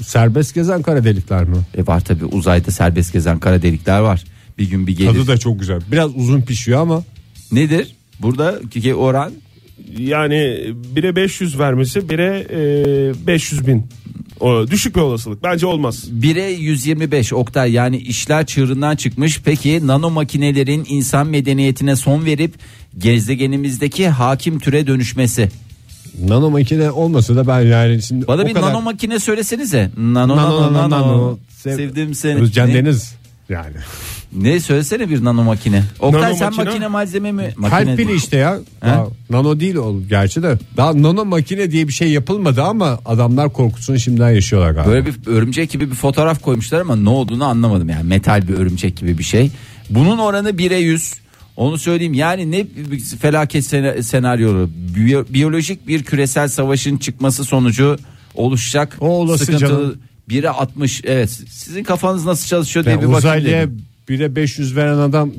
Serbest 0.02 0.54
gezen 0.54 0.82
kara 0.82 1.04
delikler 1.04 1.44
mi? 1.44 1.56
e 1.76 1.86
var 1.86 2.00
tabi 2.00 2.24
uzayda 2.24 2.70
serbest 2.70 3.12
gezen 3.12 3.38
kara 3.38 3.62
delikler 3.62 4.00
var. 4.00 4.24
Bir 4.58 4.70
gün 4.70 4.86
bir 4.86 4.96
gelir. 4.96 5.12
Tadı 5.12 5.26
da 5.26 5.38
çok 5.38 5.60
güzel. 5.60 5.80
Biraz 5.92 6.16
uzun 6.16 6.40
pişiyor 6.40 6.80
ama 6.80 7.04
Nedir? 7.52 7.94
Burada 8.20 8.60
ki 8.70 8.94
oran 8.94 9.32
Yani 9.98 10.34
1'e 10.94 11.16
500 11.16 11.58
vermesi 11.58 11.98
1'e 11.98 12.46
e, 13.20 13.26
500 13.26 13.66
bin. 13.66 13.86
O 14.40 14.66
düşük 14.70 14.96
bir 14.96 15.00
olasılık. 15.00 15.42
Bence 15.42 15.66
olmaz. 15.66 16.04
1'e 16.20 16.50
125 16.50 17.32
Oktay 17.32 17.72
yani 17.72 17.96
işler 17.96 18.46
çığırından 18.46 18.96
çıkmış. 18.96 19.40
Peki 19.44 19.86
nano 19.86 20.10
makinelerin 20.10 20.86
insan 20.88 21.26
medeniyetine 21.26 21.96
son 21.96 22.24
verip 22.24 22.54
gezegenimizdeki 22.98 24.08
hakim 24.08 24.58
türe 24.58 24.86
dönüşmesi. 24.86 25.48
nano 26.28 26.50
makine 26.50 26.90
olmasa 26.90 27.36
da 27.36 27.46
ben 27.46 27.60
yani 27.60 28.02
şimdi 28.02 28.26
Bana 28.26 28.42
o 28.42 28.46
bir 28.46 28.54
kadar... 28.54 28.68
nano 28.68 28.80
makine 28.82 29.18
söylesenize. 29.18 29.90
Nano 29.96 30.36
Nano, 30.36 30.36
nano 30.36 30.72
nano. 30.72 30.90
nano, 30.90 31.08
nano. 31.08 31.38
Sevdim 31.58 32.14
seni. 32.14 32.34
Özcan 32.40 32.68
ne? 32.68 32.74
Deniz 32.74 33.14
yani. 33.48 33.76
Ne 34.32 34.60
söylesene 34.60 35.10
bir 35.10 35.24
nano 35.24 35.42
makine. 35.44 35.82
Oktay 36.00 36.22
Nano 36.22 36.34
sen 36.36 36.46
makine? 36.46 36.64
makine 36.64 36.88
malzeme 36.88 37.32
mi? 37.32 37.54
Makine 37.56 37.84
Kalp 37.84 37.96
pili 37.96 38.14
işte 38.14 38.36
ya. 38.36 38.58
Daha 38.82 39.06
nano 39.30 39.60
değil 39.60 39.74
o 39.74 39.96
gerçi 40.08 40.42
de. 40.42 40.58
Daha 40.76 41.02
nano 41.02 41.24
makine 41.24 41.70
diye 41.70 41.88
bir 41.88 41.92
şey 41.92 42.10
yapılmadı 42.10 42.62
ama 42.62 42.98
adamlar 43.04 43.52
korkusunu 43.52 43.98
şimdiden 43.98 44.30
yaşıyorlar 44.30 44.70
galiba. 44.70 44.90
Böyle 44.92 45.06
bir 45.06 45.14
örümcek 45.26 45.70
gibi 45.70 45.90
bir 45.90 45.94
fotoğraf 45.96 46.42
koymuşlar 46.42 46.80
ama 46.80 46.96
ne 46.96 47.08
olduğunu 47.08 47.44
anlamadım 47.44 47.88
yani 47.88 48.02
metal 48.04 48.48
bir 48.48 48.54
örümcek 48.54 48.96
gibi 48.96 49.18
bir 49.18 49.24
şey. 49.24 49.50
Bunun 49.90 50.18
oranı 50.18 50.50
1'e 50.50 50.78
100. 50.78 51.14
Onu 51.56 51.78
söyleyeyim 51.78 52.14
yani 52.14 52.50
ne 52.50 52.66
felaket 53.20 53.64
sena- 53.64 54.02
senaryoları 54.02 54.68
Biyo- 54.96 55.24
biyolojik 55.34 55.88
bir 55.88 56.02
küresel 56.02 56.48
savaşın 56.48 56.96
çıkması 56.96 57.44
sonucu 57.44 57.96
oluşacak 58.34 58.96
O 59.00 59.08
olası 59.08 59.44
sıkıntılı 59.44 59.68
canım. 59.68 59.98
1'e 60.30 60.48
60 60.48 61.02
evet 61.04 61.30
sizin 61.50 61.84
kafanız 61.84 62.24
nasıl 62.24 62.46
çalışıyor 62.46 62.84
diye 62.84 62.92
Yani 62.94 63.02
bir 63.02 63.06
bakın 63.08 63.18
uzaylıya 63.18 63.58
dedim. 63.62 63.82
1'e 64.08 64.36
500 64.36 64.76
veren 64.76 64.98
adam 64.98 65.30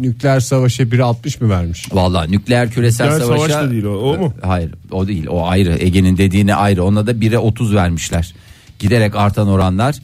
nükleer 0.00 0.40
savaşa 0.40 0.82
1'e 0.82 1.02
60 1.02 1.40
mı 1.40 1.50
vermiş? 1.50 1.86
Vallahi 1.92 2.32
nükleer 2.32 2.70
küresel 2.70 3.04
Nükleer 3.04 3.20
savaşa 3.26 3.48
savaş 3.48 3.66
da 3.66 3.70
değil 3.70 3.84
o, 3.84 3.90
o 3.94 4.18
mu? 4.18 4.34
Hayır 4.42 4.70
o 4.90 5.08
değil 5.08 5.26
o 5.28 5.46
ayrı 5.46 5.76
Ege'nin 5.80 6.16
dediğini 6.16 6.54
ayrı 6.54 6.84
ona 6.84 7.06
da 7.06 7.12
1'e 7.12 7.38
30 7.38 7.74
vermişler 7.74 8.34
giderek 8.78 9.16
artan 9.16 9.48
oranlar 9.48 9.96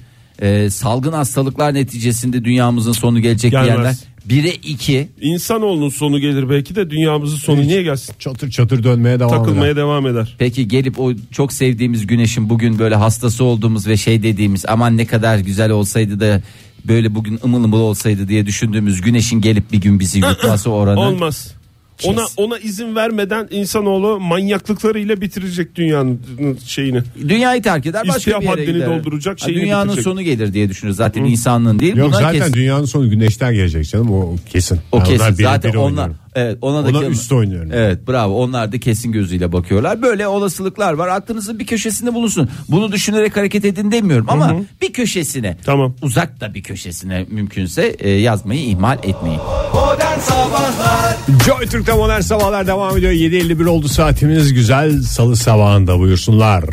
Ee, 0.43 0.71
salgın 0.71 1.13
hastalıklar 1.13 1.75
neticesinde 1.75 2.45
dünyamızın 2.45 2.93
sonu 2.93 3.21
gelecek 3.21 3.51
Gelmez. 3.53 3.67
diyenler 3.69 3.97
1'e 4.29 4.55
2 4.55 5.09
İnsanoğlunun 5.21 5.89
sonu 5.89 6.19
gelir 6.21 6.51
belki 6.51 6.75
de 6.75 6.91
dünyamızın 6.91 7.37
sonu 7.37 7.61
niye 7.61 7.83
gelsin? 7.83 8.15
Çatır 8.19 8.51
çatır 8.51 8.83
dönmeye 8.83 9.21
devam 9.21 9.31
Takılmaya 9.31 9.73
eder. 9.73 9.77
devam 9.83 10.07
eder. 10.07 10.37
Peki 10.39 10.69
gelip 10.69 11.01
o 11.01 11.13
çok 11.33 11.53
sevdiğimiz 11.53 12.07
güneşin 12.07 12.51
bugün 12.51 12.79
böyle 12.79 12.95
hastası 12.95 13.45
olduğumuz 13.45 13.87
ve 13.87 13.97
şey 13.97 14.23
dediğimiz 14.23 14.65
aman 14.69 14.97
ne 14.97 15.07
kadar 15.07 15.39
güzel 15.39 15.71
olsaydı 15.71 16.21
da 16.21 16.43
böyle 16.85 17.15
bugün 17.15 17.41
ımıl 17.45 17.65
ımıl 17.65 17.81
olsaydı 17.81 18.29
diye 18.29 18.47
düşündüğümüz 18.47 19.01
güneşin 19.01 19.41
gelip 19.41 19.73
bir 19.73 19.81
gün 19.81 20.01
bizi 20.01 20.19
yutması 20.19 20.71
oranı. 20.73 21.01
Olmaz. 21.01 21.55
Kes. 21.99 22.11
Ona 22.11 22.25
ona 22.37 22.59
izin 22.59 22.97
vermeden 22.97 23.49
insanoğlu 23.51 24.21
manyaklıklarıyla 24.21 25.21
bitirecek 25.21 25.75
dünyanın 25.75 26.21
şeyini. 26.67 27.03
Dünyayı 27.29 27.63
terk 27.63 27.87
eder 27.87 28.03
başka 28.03 28.19
İstihap 28.19 28.41
bir 28.43 28.47
yere 28.47 28.61
haddini 28.61 28.75
gider. 28.75 28.89
dolduracak 29.05 29.41
Ha, 29.43 29.47
şeyini 29.47 29.63
Dünyanın 29.63 29.85
bitirecek. 29.89 30.05
sonu 30.05 30.23
gelir 30.23 30.53
diye 30.53 30.69
düşünür 30.69 30.93
zaten 30.93 31.25
insanlığın 31.25 31.79
değil. 31.79 31.97
Yok 31.97 32.09
Bunlar 32.09 32.21
zaten 32.23 32.39
kesin. 32.39 32.53
dünyanın 32.53 32.85
sonu 32.85 33.11
güneşten 33.11 33.55
gelecek 33.55 33.89
canım 33.89 34.13
o 34.13 34.37
kesin. 34.53 34.81
O 34.93 34.99
Ben 34.99 35.05
kesin 35.05 35.35
zaten 35.35 35.71
onlar 35.71 35.83
oynuyorum. 35.85 36.17
Evet 36.39 36.59
ona 36.61 36.85
da 36.85 36.99
Ona 36.99 37.07
üstte 37.07 37.35
oynuyorum. 37.35 37.71
Evet 37.73 38.09
bravo 38.09 38.35
onlar 38.35 38.73
da 38.73 38.81
kesin 38.81 39.13
gözüyle 39.13 39.53
bakıyorlar. 39.53 40.03
Böyle 40.03 40.27
olasılıklar 40.27 40.93
var. 40.93 41.09
Aklınızın 41.09 41.59
bir 41.59 41.67
köşesinde 41.67 42.15
bulunsun. 42.15 42.51
Bunu 42.69 42.93
düşünerek 42.93 43.37
hareket 43.37 43.65
edin 43.65 43.93
demiyorum 43.93 44.27
ama 44.29 44.57
bir 44.83 44.93
köşesine. 44.93 45.57
Tamam. 45.65 45.95
Uzak 46.03 46.41
da 46.41 46.55
bir 46.55 46.63
köşesine 46.63 47.27
mümkünse 47.31 47.83
e, 47.99 48.11
yazmayı 48.11 48.61
ihmal 48.61 48.99
etmeyin. 48.99 49.41
Modern 49.75 50.19
Sabahlar 50.19 51.17
Joy 51.47 51.67
Türk'te 51.67 51.93
modern 51.93 52.21
sabahlar 52.21 52.67
devam 52.67 52.99
ediyor. 52.99 53.13
7.51 53.13 53.69
oldu 53.69 53.89
saatimiz. 53.89 54.55
Güzel 54.55 55.03
salı 55.03 55.37
sabahında 55.37 55.99
buyursunlar. 55.99 56.65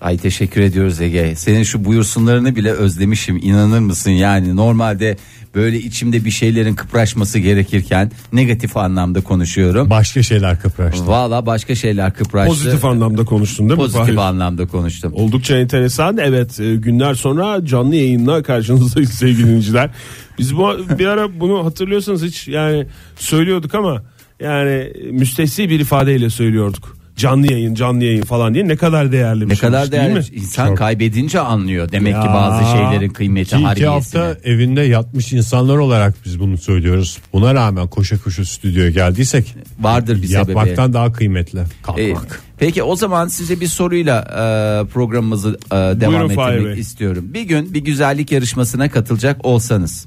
Ay 0.00 0.18
teşekkür 0.18 0.60
ediyoruz 0.60 1.00
Ege. 1.00 1.34
Senin 1.36 1.62
şu 1.62 1.84
buyursunlarını 1.84 2.56
bile 2.56 2.72
özlemişim. 2.72 3.36
İnanır 3.36 3.78
mısın 3.78 4.10
yani 4.10 4.56
normalde 4.56 5.16
böyle 5.56 5.78
içimde 5.78 6.24
bir 6.24 6.30
şeylerin 6.30 6.74
kıpraşması 6.74 7.38
gerekirken 7.38 8.10
negatif 8.32 8.76
anlamda 8.76 9.20
konuşuyorum. 9.20 9.90
Başka 9.90 10.22
şeyler 10.22 10.60
kıpraştı. 10.60 11.06
Valla 11.06 11.46
başka 11.46 11.74
şeyler 11.74 12.14
kıpraştı. 12.14 12.48
Pozitif 12.48 12.84
anlamda 12.84 13.24
konuştun 13.24 13.68
değil 13.68 13.80
mi? 13.80 13.84
Pozitif 13.84 14.06
Fahir? 14.06 14.16
anlamda 14.16 14.66
konuştum. 14.66 15.12
Oldukça 15.14 15.56
enteresan. 15.56 16.16
Evet 16.16 16.60
e, 16.60 16.74
günler 16.74 17.14
sonra 17.14 17.64
canlı 17.64 17.96
yayınla 17.96 18.42
karşınızdayız 18.42 19.10
sevgili 19.18 19.46
dinleyiciler. 19.46 19.90
Biz 20.38 20.56
bu 20.56 20.76
bir 20.98 21.06
ara 21.06 21.40
bunu 21.40 21.64
hatırlıyorsanız 21.64 22.22
hiç 22.22 22.48
yani 22.48 22.86
söylüyorduk 23.16 23.74
ama 23.74 24.02
yani 24.40 24.92
müstesni 25.10 25.70
bir 25.70 25.80
ifadeyle 25.80 26.30
söylüyorduk. 26.30 26.95
Canlı 27.16 27.52
yayın 27.52 27.74
canlı 27.74 28.04
yayın 28.04 28.22
falan 28.22 28.54
diye 28.54 28.68
ne 28.68 28.76
kadar 28.76 29.12
değerli 29.12 29.40
bir 29.44 29.48
Ne 29.54 29.56
kadar 29.58 29.78
sonuç, 29.80 29.92
değil 29.92 30.02
mi? 30.08 30.14
değerli. 30.14 30.36
İnsan 30.36 30.66
Çok. 30.68 30.78
kaybedince 30.78 31.40
anlıyor 31.40 31.92
demek 31.92 32.14
ki 32.14 32.26
Ya. 32.26 32.34
bazı 32.34 32.70
şeylerin 32.70 33.08
kıymeti 33.10 33.50
Ki 33.50 33.56
iki 33.56 33.64
harbiyesini. 33.64 34.20
hafta 34.20 34.48
evinde 34.48 34.80
yatmış 34.80 35.32
insanlar 35.32 35.76
olarak 35.76 36.14
biz 36.24 36.40
bunu 36.40 36.58
söylüyoruz. 36.58 37.18
Buna 37.32 37.54
rağmen 37.54 37.88
koşa 37.88 38.18
koşa 38.18 38.44
stüdyoya 38.44 38.90
geldiysek 38.90 39.54
Vardır 39.80 40.22
bir 40.22 40.26
sebebi. 40.26 40.36
yapmaktan 40.36 40.92
daha 40.92 41.12
kıymetli 41.12 41.58
Ee, 41.58 41.64
kalkmak. 41.82 42.40
peki 42.58 42.82
o 42.82 42.96
zaman 42.96 43.28
size 43.28 43.60
bir 43.60 43.68
soruyla 43.68 44.20
e, 44.20 44.86
programımızı 44.92 45.58
e, 45.66 45.74
devam 45.76 46.14
Buyurun 46.14 46.34
Fahir 46.34 46.64
Bey. 46.64 46.78
istiyorum. 46.80 47.24
Bir 47.34 47.42
gün 47.42 47.74
bir 47.74 47.80
güzellik 47.84 48.32
yarışmasına 48.32 48.90
katılacak 48.90 49.44
olsanız, 49.46 50.06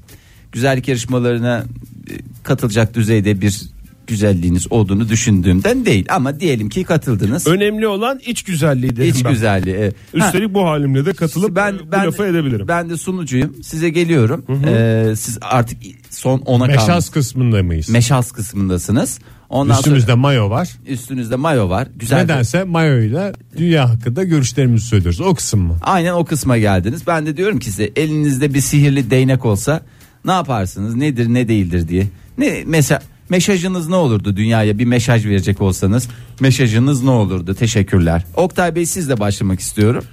güzellik 0.51 0.87
yarışmalarına 0.87 1.63
e, 2.09 2.13
katılacak 2.43 2.93
düzeyde 2.93 3.41
bir 3.41 3.61
güzelliğiniz 4.09 4.71
olduğunu 4.71 5.09
düşündüğümden 5.09 5.85
değil 5.85 6.05
ama 6.09 6.39
diyelim 6.39 6.69
ki 6.69 6.83
katıldınız. 6.83 7.47
Önemli 7.47 7.87
olan 7.87 8.19
iç 8.25 8.43
güzelliği 8.43 8.95
dedim 8.95 9.09
İç 9.15 9.25
ben. 9.25 9.31
güzelliği. 9.31 9.75
e, 9.75 9.85
ha, 10.19 10.25
Üstelik 10.27 10.53
bu 10.53 10.65
halimle 10.65 11.05
de 11.05 11.13
katılıp 11.13 11.55
ben, 11.55 11.79
bu 11.87 11.91
lafı 11.91 12.25
edebilirim. 12.25 12.67
Ben 12.67 12.89
de 12.89 12.97
sunucuyum. 12.97 13.63
Size 13.63 13.89
geliyorum. 13.89 14.45
Ee, 14.67 15.13
siz 15.17 15.37
artık 15.41 15.77
son 16.09 16.39
ona 16.39 16.63
kalmış. 16.67 16.75
Meşaz 16.87 17.09
kısmında 17.09 17.63
mıyız? 17.63 17.89
Meşaz 17.89 18.31
kısmındasınız. 18.31 19.19
Ondan 19.49 19.75
Üstümüzde 19.77 20.13
mayo 20.13 20.49
var. 20.49 20.69
üstünüzde 20.87 21.35
mayo 21.35 21.69
var. 21.69 21.87
Güzel. 21.95 22.17
Nedense 22.21 22.63
mayo 22.63 22.99
ile 23.01 23.33
dünya 23.57 23.89
hakkında 23.89 24.23
görüşlerimizi 24.23 24.85
söylüyoruz. 24.87 25.21
O 25.21 25.33
kısım 25.35 25.59
mı? 25.61 25.77
Aynen 25.81 26.13
o 26.13 26.25
kısma 26.25 26.57
geldiniz. 26.57 27.07
Ben 27.07 27.25
de 27.25 27.37
diyorum 27.37 27.59
ki 27.59 27.65
size 27.65 27.89
elinizde 27.95 28.53
bir 28.53 28.61
sihirli 28.61 29.11
değnek 29.11 29.45
olsa 29.45 29.81
ne 30.25 30.31
yaparsınız? 30.31 30.95
Nedir 30.95 31.27
ne 31.33 31.47
değildir 31.47 31.87
diye. 31.87 32.07
Ne 32.37 32.63
mesela 32.65 33.01
mesajınız 33.29 33.89
ne 33.89 33.95
olurdu 33.95 34.35
dünyaya 34.35 34.77
bir 34.79 34.85
mesaj 34.85 35.25
verecek 35.25 35.61
olsanız 35.61 36.09
mesajınız 36.39 37.03
ne 37.03 37.09
olurdu? 37.09 37.55
Teşekkürler. 37.55 38.25
Oktay 38.35 38.75
Bey 38.75 38.85
sizle 38.85 39.19
başlamak 39.19 39.59
istiyorum. 39.59 40.03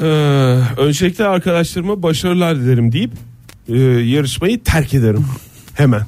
Ee, 0.00 0.04
öncelikle 0.76 1.24
arkadaşlarıma 1.24 2.02
başarılar 2.02 2.56
dilerim 2.60 2.92
deyip 2.92 3.10
e, 3.68 3.78
yarışmayı 3.78 4.62
terk 4.62 4.94
ederim 4.94 5.24
hemen. 5.74 6.02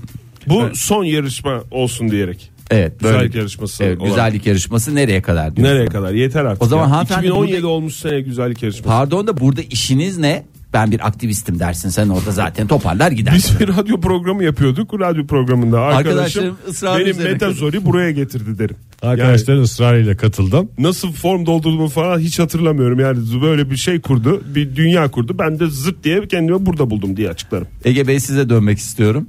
Bu 0.46 0.70
son 0.74 1.04
yarışma 1.04 1.62
olsun 1.70 2.10
diyerek. 2.10 2.50
Evet, 2.70 3.00
Güzellik 3.00 3.34
yarışması 3.34 3.84
Evet, 3.84 3.98
olarak. 3.98 4.10
güzellik 4.14 4.46
yarışması 4.46 4.94
nereye 4.94 5.22
kadar 5.22 5.56
diyorsun? 5.56 5.74
Nereye 5.74 5.86
kadar? 5.86 6.12
Yeter 6.12 6.44
artık. 6.44 6.62
O 6.62 6.66
zaman 6.66 6.84
ya. 6.84 6.90
hanımefendi 6.90 7.26
2017 7.26 7.56
burada- 7.56 7.66
olmuş 7.68 7.94
sene 7.94 8.20
güzellik 8.20 8.62
yarışması. 8.62 8.88
Pardon 8.88 9.26
da 9.26 9.40
burada 9.40 9.62
işiniz 9.62 10.18
ne? 10.18 10.44
Ben 10.72 10.90
bir 10.90 11.06
aktivistim 11.06 11.58
dersin 11.58 11.88
sen 11.88 12.08
orada 12.08 12.30
zaten 12.30 12.66
toparlar 12.66 13.10
gidersin. 13.10 13.56
Biz 13.60 13.68
bir 13.68 13.76
radyo 13.76 14.00
programı 14.00 14.44
yapıyorduk. 14.44 15.00
Radyo 15.00 15.26
programında 15.26 15.80
arkadaşım 15.80 16.08
Arkadaşlarım 16.12 16.56
ısrar 16.68 17.00
benim 17.00 17.22
metazori 17.22 17.84
buraya 17.84 18.10
getirdi 18.10 18.58
derim. 18.58 18.76
Arkadaşların 19.02 19.62
ısrarıyla 19.62 20.16
katıldım. 20.16 20.68
Yani 20.78 20.86
nasıl 20.88 21.12
form 21.12 21.46
doldurduğumu 21.46 21.88
falan 21.88 22.18
hiç 22.18 22.38
hatırlamıyorum. 22.38 23.00
Yani 23.00 23.18
böyle 23.42 23.70
bir 23.70 23.76
şey 23.76 24.00
kurdu. 24.00 24.42
Bir 24.54 24.76
dünya 24.76 25.10
kurdu. 25.10 25.36
Ben 25.38 25.60
de 25.60 25.66
zırt 25.66 26.04
diye 26.04 26.28
kendimi 26.28 26.66
burada 26.66 26.90
buldum 26.90 27.16
diye 27.16 27.28
açıklarım. 27.30 27.66
Ege 27.84 28.06
Bey 28.06 28.20
size 28.20 28.48
dönmek 28.48 28.78
istiyorum. 28.78 29.26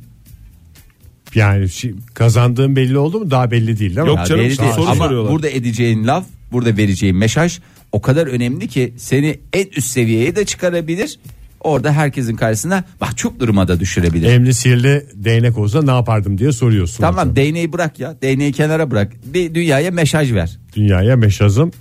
Yani 1.36 1.64
şi- 1.66 1.96
kazandığın 2.14 2.76
belli 2.76 2.98
oldu 2.98 3.20
mu? 3.20 3.32
Daha 3.32 3.52
belli 3.52 3.68
değil 3.68 3.80
değil 3.80 4.02
mi? 4.02 4.08
Yok 4.08 4.18
Ya 4.18 4.26
canım, 4.26 4.42
belli 4.42 4.58
değil. 4.58 4.72
soru 4.72 4.86
Ama 4.90 5.04
soruyorlar. 5.06 5.32
burada 5.32 5.50
edeceğin 5.50 6.08
laf, 6.08 6.26
burada 6.52 6.78
vereceğin 6.78 7.16
mesaj 7.18 7.60
o 7.92 8.02
kadar 8.02 8.28
önemli 8.28 8.68
ki 8.68 8.94
seni 8.98 9.40
en 9.54 9.66
üst 9.78 9.88
seviyeye 9.88 10.36
de 10.36 10.46
çıkarabilir. 10.46 11.20
Orada 11.60 11.92
herkesin 11.92 12.36
karşısına 12.36 12.84
mahcup 13.02 13.40
duruma 13.40 13.68
da 13.68 13.80
düşürebilir. 13.80 14.28
Emli 14.30 14.54
sihirli 14.54 15.06
değnek 15.14 15.58
olsa 15.58 15.82
ne 15.82 15.92
yapardım 15.92 16.38
diye 16.38 16.52
soruyorsun. 16.52 16.98
tamam 17.02 17.22
hocam. 17.22 17.36
değneği 17.36 17.74
bırak 17.74 18.00
ya. 18.00 18.22
Değneği 18.22 18.52
kenara 18.52 18.92
bırak. 18.92 19.12
Bir 19.26 19.54
dünyaya 19.56 19.92
mesaj 19.92 20.34
ver. 20.34 20.58
Dünyaya 20.76 21.16
meşazım 21.16 21.72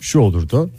şu 0.00 0.18
olurdu. 0.18 0.70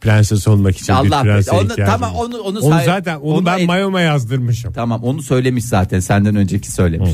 Prenses 0.00 0.48
olmak 0.48 0.76
için 0.78 0.92
Allah 0.92 1.18
bir 1.24 1.28
prense 1.28 1.50
onu- 1.52 1.68
tamam, 1.76 2.14
onu- 2.14 2.38
onu 2.40 2.58
onu 2.58 2.70
say- 2.70 2.84
zaten 2.84 3.16
onu, 3.16 3.34
onu 3.34 3.46
ben 3.46 3.58
et- 3.58 3.66
mayoma 3.66 4.00
yazdırmışım. 4.00 4.72
Tamam 4.72 5.02
onu 5.02 5.22
söylemiş 5.22 5.64
zaten 5.64 6.00
senden 6.00 6.36
önceki 6.36 6.72
söylemiş. 6.72 7.10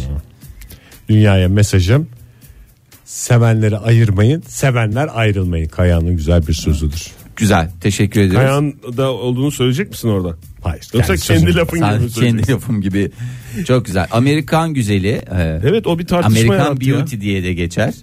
Dünyaya 1.09 1.49
mesajım 1.49 2.09
sevenleri 3.07 3.79
ayırmayın, 3.79 4.43
sevenler 4.49 5.09
ayrılmayın. 5.15 5.69
Kaya'nın 5.69 6.17
güzel 6.17 6.47
bir 6.47 6.53
sözüdür. 6.53 7.07
Güzel 7.37 7.71
teşekkür 7.81 8.21
ediyoruz. 8.21 8.49
Kayan 8.49 8.75
da 8.97 9.13
olduğunu 9.13 9.51
söyleyecek 9.51 9.91
misin 9.91 10.09
orada? 10.09 10.37
Hayır. 10.63 10.89
Yoksa 10.95 11.17
kendi 11.17 11.23
kendi 11.27 11.41
sözüm. 11.47 11.61
lafın 11.61 11.79
Sen 11.79 12.01
gibi 12.01 12.13
kendi 12.13 12.51
yapım 12.51 12.81
gibi 12.81 13.11
çok 13.67 13.85
güzel. 13.87 14.07
Amerikan 14.11 14.75
güzeli. 14.75 15.09
e, 15.09 15.61
Evet 15.65 15.87
o 15.87 15.99
bir 15.99 16.07
tartışma 16.07 16.39
Amerikan 16.39 16.65
yarattı 16.65 16.89
ya. 16.89 16.97
Beauty 16.97 17.21
diye 17.21 17.43
de 17.45 17.55
geçer. 17.55 17.95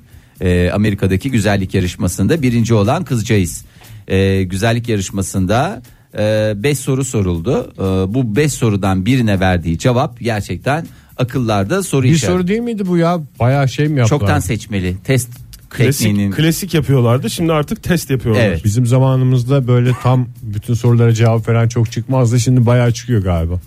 E, 0.42 0.72
Amerika'daki 0.72 1.32
güzellik 1.32 1.74
yarışmasında 1.74 2.42
birinci 2.42 2.74
olan 2.74 3.04
kızcağız. 3.04 3.66
E, 4.08 4.44
güzellik 4.44 4.90
yarışmasında 4.90 5.82
5 6.18 6.80
soru 6.80 7.06
soruldu. 7.06 7.74
E, 7.78 8.14
bu 8.14 8.36
5 8.36 8.54
sorudan 8.54 9.06
birine 9.06 9.40
verdiği 9.40 9.78
cevap 9.78 10.20
gerçekten 10.20 10.86
akıllarda 11.18 11.84
soru 11.84 12.04
Bir 12.04 12.10
işareti. 12.10 12.34
soru 12.38 12.48
değil 12.48 12.60
miydi 12.60 12.84
bu 12.88 12.98
ya? 12.98 13.20
Bayağı 13.40 13.70
şey 13.70 13.88
mi 13.88 14.00
yaptılar? 14.00 14.20
Çoktan 14.20 14.40
seçmeli. 14.40 14.96
Test 15.04 15.30
tekniğinin. 15.78 16.32
Klasik, 16.32 16.38
klasik 16.44 16.74
yapıyorlardı 16.74 17.30
şimdi 17.30 17.54
artık 17.54 17.84
test 17.84 18.10
yapıyorlar. 18.10 18.44
Evet. 18.44 18.64
Bizim 18.66 18.86
zamanımızda 18.86 19.68
böyle 19.68 19.92
tam 20.04 20.28
bütün 20.42 20.74
sorulara 20.74 21.14
cevap 21.14 21.50
veren 21.50 21.68
çok 21.68 21.92
çıkmazdı. 21.92 22.40
Şimdi 22.40 22.66
bayağı 22.66 22.92
çıkıyor 22.92 23.24
galiba. 23.24 23.60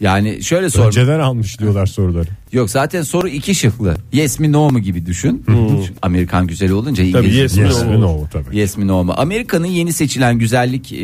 Yani 0.00 0.42
şöyle 0.44 0.70
sor. 0.70 0.86
Önceden 0.86 1.20
almış 1.20 1.58
diyorlar 1.60 1.86
soruları. 1.86 2.28
Yok 2.52 2.70
zaten 2.70 3.02
soru 3.02 3.28
iki 3.28 3.54
şıklı. 3.54 3.96
Yes 4.12 4.38
mi 4.40 4.52
no 4.52 4.70
mu 4.70 4.78
gibi 4.78 5.06
düşün. 5.06 5.44
Çünkü 5.46 5.92
Amerikan 6.02 6.46
güzeli 6.46 6.72
olunca 6.72 7.04
İngilizce. 7.04 7.40
yes 7.40 7.56
mi, 7.56 7.62
Yes 7.64 7.82
no 7.82 7.90
mi 7.90 7.96
mu? 7.96 8.02
no 8.02 8.12
mu 8.12 8.28
tabii. 8.32 8.56
Yes 8.58 8.76
mi 8.76 8.86
no 8.86 9.04
mu? 9.04 9.14
Amerika'nın 9.16 9.66
yeni 9.66 9.92
seçilen 9.92 10.38
güzellik 10.38 10.92
e, 10.92 10.98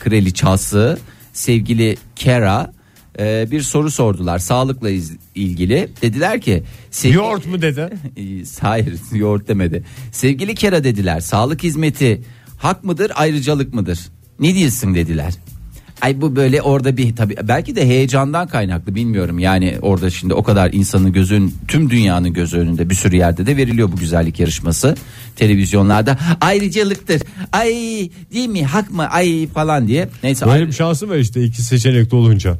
kraliçası 0.00 0.98
sevgili 1.32 1.96
Kara 2.24 2.72
e, 3.18 3.50
bir 3.50 3.60
soru 3.62 3.90
sordular 3.90 4.38
sağlıkla 4.38 4.90
iz- 4.90 5.16
ilgili. 5.34 5.88
Dediler 6.02 6.40
ki 6.40 6.62
sevgili- 6.90 7.16
Yoğurt 7.16 7.46
mu 7.46 7.62
dedi? 7.62 7.90
Hayır 8.60 8.94
yoğurt 9.12 9.48
demedi. 9.48 9.84
Sevgili 10.12 10.54
Kera 10.54 10.84
dediler 10.84 11.20
sağlık 11.20 11.62
hizmeti 11.62 12.22
hak 12.58 12.84
mıdır 12.84 13.12
ayrıcalık 13.14 13.74
mıdır? 13.74 13.98
Ne 14.40 14.54
diyorsun 14.54 14.94
dediler. 14.94 15.34
Ay 16.02 16.20
bu 16.20 16.36
böyle 16.36 16.62
orada 16.62 16.96
bir 16.96 17.16
tabi 17.16 17.36
belki 17.42 17.76
de 17.76 17.86
heyecandan 17.86 18.48
kaynaklı 18.48 18.94
bilmiyorum. 18.94 19.38
Yani 19.38 19.78
orada 19.82 20.10
şimdi 20.10 20.34
o 20.34 20.42
kadar 20.42 20.72
insanın 20.72 21.12
gözün 21.12 21.54
tüm 21.68 21.90
dünyanın 21.90 22.32
gözü 22.32 22.56
önünde 22.58 22.90
bir 22.90 22.94
sürü 22.94 23.16
yerde 23.16 23.46
de 23.46 23.56
veriliyor 23.56 23.92
bu 23.92 23.96
güzellik 23.96 24.40
yarışması. 24.40 24.96
Televizyonlarda 25.36 26.18
ayrıcalıktır. 26.40 27.22
Ay 27.52 27.68
değil 28.32 28.48
mi 28.48 28.64
hak 28.64 28.90
mı 28.90 29.06
ay 29.08 29.46
falan 29.46 29.88
diye. 29.88 30.08
Neyse 30.22 30.46
Böyle 30.46 30.54
ayrı- 30.54 30.66
bir 30.68 30.72
şansı 30.72 31.08
var 31.08 31.16
işte 31.16 31.44
iki 31.44 31.62
seçenekli 31.62 32.16
olunca. 32.16 32.58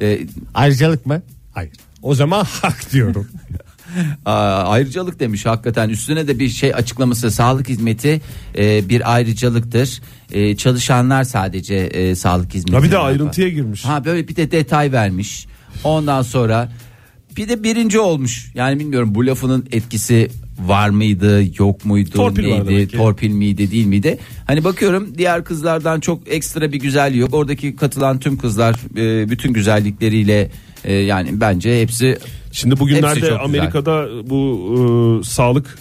E, 0.00 0.18
Ayrıcalık 0.54 1.06
mı? 1.06 1.22
Hayır. 1.52 1.72
O 2.02 2.14
zaman 2.14 2.44
hak 2.44 2.92
diyorum. 2.92 3.28
Aa, 4.26 4.32
ayrıcalık 4.64 5.20
demiş 5.20 5.46
hakikaten 5.46 5.88
üstüne 5.88 6.28
de 6.28 6.38
bir 6.38 6.48
şey 6.48 6.74
açıklaması 6.74 7.30
sağlık 7.30 7.68
hizmeti 7.68 8.20
e, 8.58 8.88
bir 8.88 9.14
ayrıcalıktır 9.14 10.00
E, 10.32 10.56
çalışanlar 10.56 11.24
sadece 11.24 11.74
e, 11.74 12.14
sağlık 12.14 12.54
hizmeti 12.54 12.76
Ha 12.76 12.82
bir 12.82 12.90
de 12.90 12.98
ayrıntıya 12.98 13.48
girmiş. 13.48 13.84
ha 13.84 14.04
böyle 14.04 14.28
bir 14.28 14.36
de 14.36 14.50
detay 14.50 14.92
vermiş 14.92 15.46
ondan 15.84 16.22
sonra 16.22 16.72
bir 17.36 17.48
de 17.48 17.62
birinci 17.62 17.98
olmuş 18.00 18.50
yani 18.54 18.80
bilmiyorum 18.80 19.14
bu 19.14 19.26
lafının 19.26 19.66
etkisi 19.72 20.30
var 20.66 20.88
mıydı 20.88 21.42
yok 21.58 21.84
muydu 21.84 22.10
Torpil 22.10 22.42
neydi 22.42 22.88
torpil 22.88 23.30
miydi 23.30 23.70
değil 23.70 23.86
miydi? 23.86 24.18
Hani 24.46 24.64
bakıyorum 24.64 25.18
diğer 25.18 25.44
kızlardan 25.44 26.00
çok 26.00 26.28
ekstra 26.28 26.72
bir 26.72 26.80
güzelliği 26.80 27.20
yok. 27.20 27.34
Oradaki 27.34 27.76
katılan 27.76 28.18
tüm 28.18 28.38
kızlar 28.38 28.76
e, 28.96 29.30
bütün 29.30 29.52
güzellikleriyle 29.52 30.50
e, 30.84 30.94
yani 30.94 31.40
bence 31.40 31.80
hepsi 31.80 32.18
Şimdi 32.52 32.72
Hepsi 32.72 32.80
bugünlerde. 32.80 33.38
Amerika'da 33.38 34.08
bu 34.30 35.20
e, 35.20 35.24
sağlık 35.24 35.78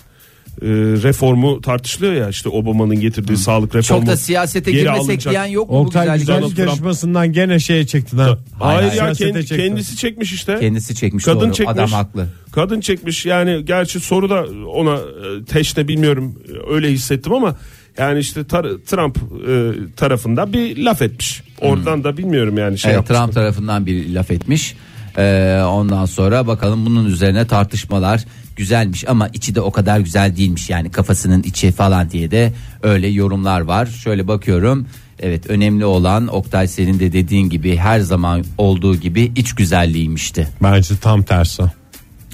reformu 1.03 1.61
tartışılıyor 1.61 2.13
ya 2.13 2.29
işte 2.29 2.49
Obama'nın 2.49 2.99
getirdiği 2.99 3.37
sağlık 3.37 3.75
reformu. 3.75 4.01
Çok 4.01 4.09
da 4.13 4.17
siyasete 4.17 4.71
girmesek 4.71 4.99
alınacak. 5.01 5.31
diyen 5.31 5.45
yok 5.45 5.69
mu 5.69 5.75
bu 5.75 5.79
Oktay 5.79 6.03
güzellik? 6.03 6.19
güzellik 6.27 6.57
Trump- 6.57 6.59
yarışmasından 6.59 7.33
gene 7.33 7.59
şeye 7.59 7.87
çektin 7.87 8.17
ha. 8.17 8.37
Hayır 8.59 8.83
ya 8.83 8.91
Siyasete 8.91 9.25
kendi- 9.31 9.45
çektin. 9.47 9.67
kendisi 9.67 9.97
çekmiş 9.97 10.33
işte. 10.33 10.57
Kendisi 10.59 10.95
çekmiş 10.95 11.25
Kadın 11.25 11.39
doğru. 11.39 11.53
çekmiş. 11.53 11.73
Adam 11.73 11.89
haklı. 11.91 12.27
Kadın 12.51 12.79
çekmiş 12.81 13.25
yani 13.25 13.65
gerçi 13.65 13.99
soruda 13.99 14.45
ona 14.73 14.95
e, 14.95 15.45
teşne 15.45 15.87
bilmiyorum 15.87 16.35
e, 16.69 16.73
öyle 16.73 16.91
hissettim 16.91 17.33
ama 17.33 17.55
yani 17.97 18.19
işte 18.19 18.41
tar- 18.41 18.83
Trump 18.85 19.17
e, 19.17 19.73
tarafından 19.95 20.53
bir 20.53 20.77
laf 20.77 21.01
etmiş. 21.01 21.43
Oradan 21.61 22.03
da 22.03 22.17
bilmiyorum 22.17 22.57
yani 22.57 22.77
şey 22.79 22.93
Evet. 22.93 23.07
Trump 23.07 23.33
tarafından 23.33 23.85
bir 23.85 24.13
laf 24.13 24.31
etmiş. 24.31 24.75
Ee, 25.17 25.61
ondan 25.67 26.05
sonra 26.05 26.47
bakalım 26.47 26.85
bunun 26.85 27.05
üzerine 27.05 27.47
tartışmalar 27.47 28.25
güzelmiş 28.59 29.07
ama 29.07 29.27
içi 29.27 29.55
de 29.55 29.61
o 29.61 29.71
kadar 29.71 29.99
güzel 29.99 30.37
değilmiş 30.37 30.69
yani 30.69 30.91
kafasının 30.91 31.43
içi 31.43 31.71
falan 31.71 32.11
diye 32.11 32.31
de 32.31 32.53
öyle 32.83 33.07
yorumlar 33.07 33.61
var. 33.61 33.85
Şöyle 33.85 34.27
bakıyorum. 34.27 34.87
Evet 35.19 35.49
önemli 35.49 35.85
olan 35.85 36.27
Oktay 36.27 36.67
senin 36.67 36.99
de 36.99 37.13
dediğin 37.13 37.49
gibi 37.49 37.77
her 37.77 37.99
zaman 37.99 38.43
olduğu 38.57 38.95
gibi 38.95 39.31
iç 39.35 39.55
güzelliğiymişti. 39.55 40.47
Bence 40.63 40.97
tam 41.01 41.23
tersi. 41.23 41.63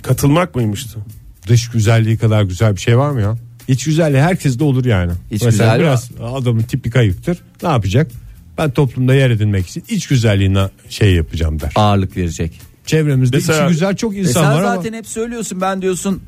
Katılmak 0.03 0.55
mıymıştı? 0.55 0.99
Dış 1.47 1.69
güzelliği 1.69 2.17
kadar 2.17 2.43
güzel 2.43 2.75
bir 2.75 2.81
şey 2.81 2.97
var 2.97 3.09
mı 3.09 3.21
ya? 3.21 3.35
İç 3.67 3.85
güzelliği 3.85 4.21
herkeste 4.21 4.63
olur 4.63 4.85
yani. 4.85 5.11
İç 5.31 5.43
Mesela 5.43 5.49
güzelliği 5.49 5.79
biraz 5.79 6.11
adamın 6.35 6.61
tipi 6.61 6.89
kayıktır. 6.89 7.38
Ne 7.63 7.69
yapacak? 7.69 8.11
Ben 8.57 8.71
toplumda 8.71 9.15
yer 9.15 9.29
edinmek 9.29 9.67
için 9.67 9.83
iç 9.89 10.07
güzelliğine 10.07 10.69
şey 10.89 11.15
yapacağım 11.15 11.61
der. 11.61 11.71
Ağırlık 11.75 12.17
verecek. 12.17 12.61
Çevremizde 12.86 13.38
Mesela- 13.38 13.65
içi 13.65 13.74
güzel 13.74 13.95
çok 13.95 14.15
E 14.15 14.19
insan 14.19 14.41
sen 14.43 14.54
var 14.54 14.63
zaten 14.63 14.93
hep 14.93 15.08
söylüyorsun 15.08 15.62
ben 15.62 15.82
diyorsun 15.82 16.21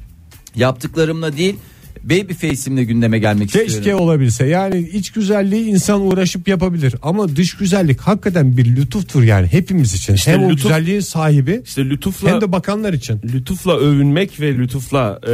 yaptıklarımla 0.55 1.37
değil 1.37 1.55
baby 2.03 2.33
face'imle 2.33 2.83
gündeme 2.83 3.19
gelmek 3.19 3.41
ama 3.55 3.63
keşke 3.63 3.77
istiyorum. 3.77 4.03
olabilse. 4.05 4.45
Yani 4.47 4.79
iç 4.79 5.11
güzelliği 5.11 5.65
insan 5.65 6.01
uğraşıp 6.01 6.47
yapabilir. 6.47 6.95
Ama 7.01 7.35
dış 7.35 7.57
güzellik 7.57 7.99
hakikaten 8.01 8.57
bir 8.57 8.75
lütuftur 8.75 9.23
yani 9.23 9.47
hepimiz 9.47 9.93
için. 9.93 10.13
İşte 10.13 10.31
hem 10.31 10.43
o 10.43 10.49
lütuf- 10.49 10.55
güzelliğin 10.55 10.99
sahibi 10.99 11.61
İşte 11.65 11.85
lütufla 11.85 12.29
hem 12.29 12.41
de 12.41 12.51
bakanlar 12.51 12.93
için. 12.93 13.21
lütufla 13.33 13.77
övünmek 13.77 14.39
ve 14.39 14.53
lütufla 14.57 15.19
e, 15.27 15.33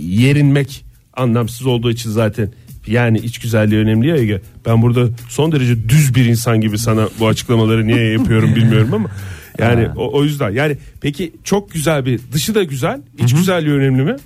yerinmek 0.00 0.84
anlamsız 1.12 1.66
olduğu 1.66 1.90
için 1.90 2.10
zaten 2.10 2.52
yani 2.86 3.18
iç 3.18 3.38
güzelliği 3.38 3.80
önemli 3.80 4.08
ya 4.08 4.16
Ege. 4.16 4.40
Ben 4.66 4.82
burada 4.82 5.08
son 5.28 5.52
derece 5.52 5.88
düz 5.88 6.14
bir 6.14 6.24
insan 6.24 6.60
gibi 6.60 6.78
sana 6.78 7.08
bu 7.20 7.28
açıklamaları 7.28 7.86
niye 7.86 8.10
yapıyorum 8.12 8.54
bilmiyorum 8.56 8.94
ama 8.94 9.08
yani 9.58 9.88
o, 9.96 10.18
o 10.18 10.24
yüzden 10.24 10.50
yani 10.50 10.76
peki 11.00 11.32
çok 11.44 11.72
güzel 11.72 12.06
bir 12.06 12.20
dışı 12.32 12.54
da 12.54 12.62
güzel 12.62 13.00
iç 13.18 13.34
güzelliği 13.34 13.74
önemli 13.74 14.02
mi? 14.02 14.16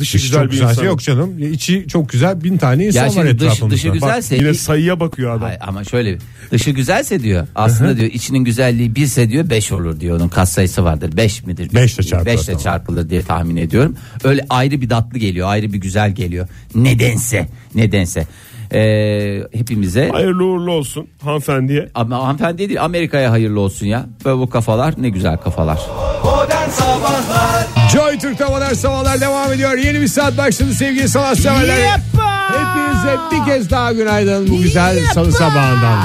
Dışı 0.00 0.18
Dışı 0.18 0.26
güzel 0.26 0.38
çok 0.42 0.46
bir 0.46 0.50
güzel. 0.50 0.70
insan. 0.70 0.84
Yok 0.84 1.00
canım. 1.00 1.38
İçi 1.52 1.86
çok 1.88 2.08
güzel. 2.08 2.44
Bin 2.44 2.56
tane 2.56 2.86
insan 2.86 3.06
Ya 3.06 3.16
var 3.16 3.24
etrafımızda. 3.24 3.70
dışı 3.70 3.88
Bak, 3.88 3.94
güzelse 3.94 4.36
Yine 4.36 4.54
sayıya 4.54 5.00
bakıyor 5.00 5.30
adam. 5.36 5.48
Ay, 5.48 5.58
ama 5.60 5.84
şöyle 5.84 6.18
dışı 6.50 6.70
güzelse 6.70 7.22
diyor 7.22 7.46
aslında 7.54 7.96
diyor 7.96 8.10
içinin 8.12 8.38
güzelliği 8.38 8.94
birse 8.94 9.30
diyor 9.30 9.50
5 9.50 9.72
olur 9.72 10.00
diyor 10.00 10.16
onun 10.16 10.28
kas 10.28 10.52
sayısı 10.52 10.84
vardır 10.84 11.16
5 11.16 11.46
midir? 11.46 11.74
Beşle 11.74 12.02
çarpılır, 12.02 12.26
Beşle 12.26 12.44
tamam. 12.46 12.62
çarpılır 12.62 13.10
diye 13.10 13.22
tahmin 13.22 13.56
ediyorum. 13.56 13.96
Öyle 14.24 14.46
ayrı 14.50 14.80
bir 14.80 14.88
tatlı 14.88 15.18
geliyor 15.18 15.48
ayrı 15.48 15.72
bir 15.72 15.78
güzel 15.78 16.14
geliyor 16.14 16.48
nedense 16.74 17.48
nedense 17.74 18.26
Ee, 18.74 19.42
hepimize 19.52 20.08
Hayırlı 20.12 20.44
uğurlu 20.44 20.72
olsun 20.72 21.06
hanımefendiye. 21.22 21.88
ama 21.94 22.18
hanımefendi 22.24 22.58
değil 22.58 22.84
Amerika'ya 22.84 23.30
hayırlı 23.30 23.60
olsun 23.60 23.86
ya 23.86 24.06
böyle 24.24 24.38
bu 24.38 24.50
kafalar 24.50 24.94
ne 24.98 25.08
güzel 25.08 25.36
kafalar. 25.36 25.78
Modern 26.24 26.68
Sabahlar 26.70 27.66
Joy 27.92 28.18
Türk'te 28.18 28.44
modern 28.44 28.72
sabahlar 28.72 29.20
devam 29.20 29.52
ediyor. 29.52 29.76
Yeni 29.78 30.00
bir 30.00 30.08
saat 30.08 30.38
başladı 30.38 30.74
sevgili 30.74 31.08
sanatseverler. 31.08 32.00
Hepinize 32.48 33.16
bir 33.32 33.52
kez 33.52 33.70
daha 33.70 33.92
günaydın 33.92 34.50
bu 34.50 34.62
güzel 34.62 34.98
salı 35.14 35.32
sabahından. 35.32 35.98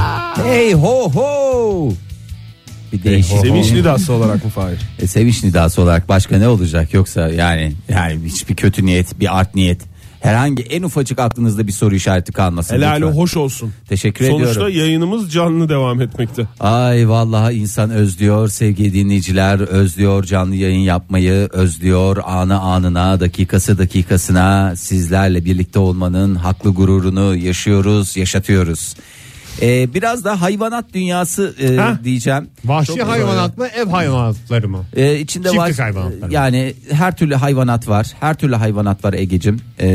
Hey 0.44 0.74
ho 0.74 1.12
ho. 1.12 1.94
Bir 2.94 3.04
değişik. 3.04 3.40
Sevinç 3.40 3.72
nidası 3.72 4.14
olarak 4.14 4.44
mı 4.46 4.50
Fahir? 4.50 4.80
E, 5.00 5.08
sevinç 5.08 5.44
nidası 5.44 5.82
olarak 5.82 6.10
başka 6.10 6.38
ne 6.38 6.48
olacak 6.48 6.94
yoksa 6.94 7.30
yani 7.30 7.74
yani 7.90 8.20
hiçbir 8.26 8.56
kötü 8.56 8.86
niyet 8.86 9.20
bir 9.20 9.40
art 9.40 9.56
niyet 9.56 9.82
Herhangi 10.26 10.64
en 10.64 10.84
ufacık 10.84 11.20
aklınızda 11.20 11.68
bir 11.68 11.72
soru 11.72 11.96
işareti 11.96 12.32
kalmasın. 12.32 12.76
Helali 12.76 13.02
lütfen. 13.02 13.18
hoş 13.18 13.38
olsun. 13.38 13.74
Teşekkür 13.90 14.26
Sonuçta 14.28 14.52
ediyorum. 14.52 14.78
yayınımız 14.78 15.32
canlı 15.34 15.70
devam 15.70 16.02
etmekte. 16.02 16.48
Ay 16.60 17.10
vallahi 17.10 17.54
insan 17.56 17.90
özlüyor 17.90 18.48
sevgili 18.48 18.94
dinleyiciler 18.94 19.60
özlüyor 19.60 20.24
canlı 20.24 20.56
yayın 20.56 20.80
yapmayı 20.80 21.50
özlüyor 21.54 22.18
anı 22.26 22.60
anına 22.60 23.20
dakikası 23.20 23.78
dakikasına 23.78 24.76
sizlerle 24.76 25.46
birlikte 25.46 25.80
olmanın 25.80 26.36
haklı 26.36 26.70
gururunu 26.70 27.36
yaşıyoruz 27.36 28.18
yaşatıyoruz. 28.18 28.96
Ee, 29.62 29.94
biraz 29.94 30.24
da 30.26 30.42
hayvanat 30.42 30.86
dünyası 30.94 31.56
e, 31.62 31.68
Heh. 31.68 32.04
diyeceğim. 32.04 32.48
Vahşi 32.66 33.04
hayvanat 33.04 33.58
mı 33.58 33.68
ev 33.68 33.88
hayvanatları 33.90 34.70
mı? 34.70 34.84
Ee, 34.96 35.20
içinde 35.20 35.48
Çiftlik 35.48 35.62
var 35.62 35.74
hayvanatları. 35.80 36.34
yani 36.34 36.74
her 36.92 37.16
türlü 37.18 37.36
hayvanat 37.36 37.88
var. 37.88 38.08
Her 38.20 38.34
türlü 38.38 38.56
hayvanat 38.56 39.06
var 39.06 39.14
Egecim. 39.14 39.60
Ee, 39.80 39.88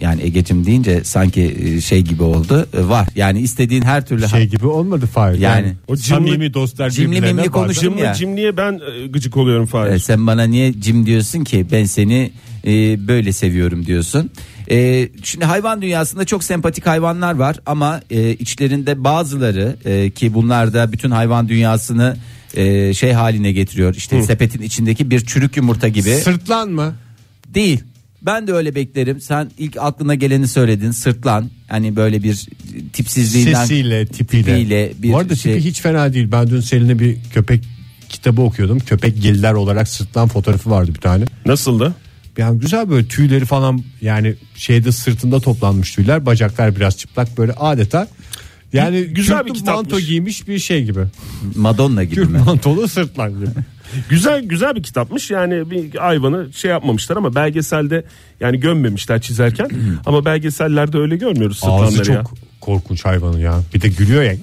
yani 0.00 0.22
Egecim 0.22 0.66
deyince 0.66 1.04
sanki 1.04 1.56
e, 1.64 1.80
şey 1.80 2.02
gibi 2.02 2.22
oldu. 2.22 2.68
Ee, 2.74 2.88
var. 2.88 3.08
Yani 3.16 3.40
istediğin 3.40 3.82
her 3.82 4.06
türlü 4.06 4.28
Şey 4.28 4.46
gibi 4.46 4.66
olmadı 4.66 5.06
Fahir. 5.06 5.38
Yani. 5.38 5.72
o 5.88 5.92
O 5.92 5.96
samimi 5.96 6.30
cimri- 6.30 6.54
dostlar 6.54 6.90
cimri 6.90 7.20
mimli 7.20 7.42
Cimri 7.74 8.00
ya. 8.00 8.14
cimriye 8.14 8.56
ben 8.56 8.80
e, 9.02 9.06
gıcık 9.06 9.36
oluyorum 9.36 9.66
Fahir. 9.66 9.90
Ee, 9.92 9.98
sen 9.98 10.26
bana 10.26 10.42
niye 10.44 10.80
cim 10.80 11.06
diyorsun 11.06 11.44
ki 11.44 11.66
ben 11.72 11.84
seni 11.84 12.32
e, 12.66 12.72
böyle 13.08 13.32
seviyorum 13.32 13.86
diyorsun. 13.86 14.30
E, 14.70 15.08
şimdi 15.24 15.44
hayvan 15.44 15.82
dünyasında 15.82 16.24
çok 16.24 16.44
sempatik 16.44 16.86
hayvanlar 16.86 17.34
var 17.34 17.56
ama 17.66 18.00
e, 18.10 18.30
içlerinde 18.32 19.04
bazıları 19.04 19.76
e, 19.84 20.10
ki 20.10 20.34
bunlar 20.34 20.74
da 20.74 20.92
bütün 20.92 21.10
hayvan 21.10 21.48
dünyasını 21.48 22.16
e, 22.54 22.94
şey 22.94 23.12
haline 23.12 23.52
getiriyor. 23.52 23.94
İşte 23.94 24.22
sepetin 24.22 24.62
içindeki 24.62 25.10
bir 25.10 25.20
çürük 25.26 25.56
yumurta 25.56 25.88
gibi 25.88 26.10
Sırtlan 26.14 26.70
mı? 26.70 26.94
değil. 27.48 27.80
Ben 28.22 28.46
de 28.46 28.52
öyle 28.52 28.74
beklerim. 28.74 29.20
Sen 29.20 29.50
ilk 29.58 29.76
aklına 29.80 30.14
geleni 30.14 30.48
söyledin. 30.48 30.90
Sırtlan. 30.90 31.50
Hani 31.68 31.96
böyle 31.96 32.22
bir 32.22 32.46
tipsizliğinden 32.92 33.60
Sesiyle, 33.60 34.06
tipiyle. 34.06 34.44
tipiyle 34.44 34.92
bir 34.98 35.12
Bu 35.12 35.18
arada 35.18 35.36
şey- 35.36 35.54
tipi 35.54 35.64
hiç 35.68 35.80
fena 35.80 36.12
değil. 36.12 36.28
Ben 36.32 36.50
dün 36.50 36.60
Selin'e 36.60 36.98
bir 36.98 37.16
köpek 37.34 37.64
kitabı 38.08 38.42
okuyordum. 38.42 38.78
Köpek 38.78 39.22
geliler 39.22 39.52
olarak 39.52 39.88
sırtlan 39.88 40.28
fotoğrafı 40.28 40.70
vardı 40.70 40.90
bir 40.94 41.00
tane. 41.00 41.24
Nasıldı? 41.46 41.94
Yani 42.38 42.60
güzel 42.60 42.90
böyle 42.90 43.08
tüyleri 43.08 43.44
falan 43.44 43.82
yani 44.00 44.34
şeyde 44.54 44.92
sırtında 44.92 45.40
toplanmış 45.40 45.94
tüyler. 45.94 46.26
Bacaklar 46.26 46.76
biraz 46.76 46.96
çıplak 46.96 47.38
böyle 47.38 47.52
adeta. 47.52 48.08
Yani 48.72 49.00
Güzel 49.04 49.46
bir 49.46 49.54
kitapmış. 49.54 49.76
manto 49.92 50.00
giymiş 50.00 50.48
bir 50.48 50.58
şey 50.58 50.84
gibi. 50.84 51.00
Madonna 51.56 52.04
gibi 52.04 52.14
Kürk 52.14 52.30
mi? 52.30 52.38
mantolu 52.38 52.88
sırtlan 52.88 53.30
gibi. 53.30 53.46
Güzel 54.08 54.42
güzel 54.44 54.74
bir 54.76 54.82
kitapmış. 54.82 55.30
Yani 55.30 55.70
bir 55.70 55.94
hayvanı 55.94 56.52
şey 56.52 56.70
yapmamışlar 56.70 57.16
ama 57.16 57.34
belgeselde 57.34 58.04
yani 58.40 58.60
gömmemişler 58.60 59.20
çizerken. 59.20 59.68
ama 60.06 60.24
belgesellerde 60.24 60.98
öyle 60.98 61.16
görmüyoruz 61.16 61.60
Ağzı 61.62 61.90
sırtlanları 61.96 62.16
ya. 62.18 62.22
çok 62.24 62.34
korkunç 62.60 63.04
hayvanı 63.04 63.40
ya. 63.40 63.60
Bir 63.74 63.80
de 63.80 63.88
gülüyor 63.88 64.22
ya. 64.22 64.34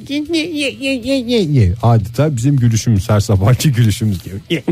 Adeta 1.83 2.35
bizim 2.37 2.57
gülüşümüz 2.57 3.09
her 3.09 3.19
sabahki 3.19 3.71
gülüşümüz 3.71 4.19
gibi. 4.23 4.35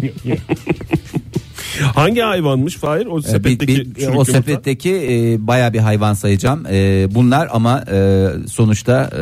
Hangi 1.95 2.21
hayvanmış 2.21 2.75
Fahir? 2.75 3.05
O 3.05 3.19
Ee, 3.19 3.23
bir- 3.23 3.27
sepetteki 3.27 3.67
bir- 3.67 3.83
çürük 3.83 3.97
o 3.99 4.01
yumurta. 4.01 4.31
sepetteki 4.31 4.91
e, 5.09 5.47
baya 5.47 5.73
bir 5.73 5.79
hayvan 5.79 6.13
sayacağım. 6.13 6.65
E, 6.71 7.07
bunlar 7.11 7.47
ama 7.51 7.83
e, 7.91 8.27
sonuçta 8.49 9.09
e, 9.17 9.21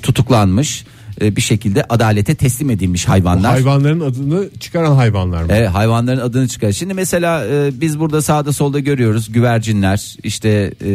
tutuklanmış 0.00 0.84
e, 1.22 1.36
bir 1.36 1.40
şekilde 1.40 1.84
adalete 1.88 2.34
teslim 2.34 2.70
edilmiş 2.70 3.08
hayvanlar. 3.08 3.50
Hayvanların 3.52 4.00
adını 4.00 4.48
çıkaran 4.60 4.94
hayvanlar 4.94 5.42
mı? 5.42 5.52
E, 5.52 5.66
hayvanların 5.66 6.20
adını 6.20 6.48
çıkar. 6.48 6.72
Şimdi 6.72 6.94
mesela 6.94 7.46
e, 7.46 7.80
biz 7.80 7.98
burada 8.00 8.22
sağda 8.22 8.52
solda 8.52 8.78
görüyoruz 8.78 9.32
güvercinler 9.32 10.16
işte 10.22 10.72
e, 10.84 10.92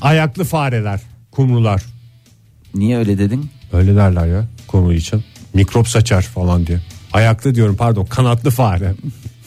Ayaklı 0.00 0.44
fareler, 0.44 1.00
kumrular. 1.30 1.82
niye 2.74 2.98
öyle 2.98 3.18
dedin? 3.18 3.50
Öyle 3.72 3.96
derler 3.96 4.26
ya 4.26 4.44
konu 4.68 4.92
için. 4.94 5.24
Mikrop 5.54 5.88
saçar 5.88 6.22
falan 6.22 6.66
diye. 6.66 6.80
Ayaklı 7.12 7.54
diyorum 7.54 7.76
pardon 7.76 8.04
kanatlı 8.04 8.50
fare. 8.50 8.94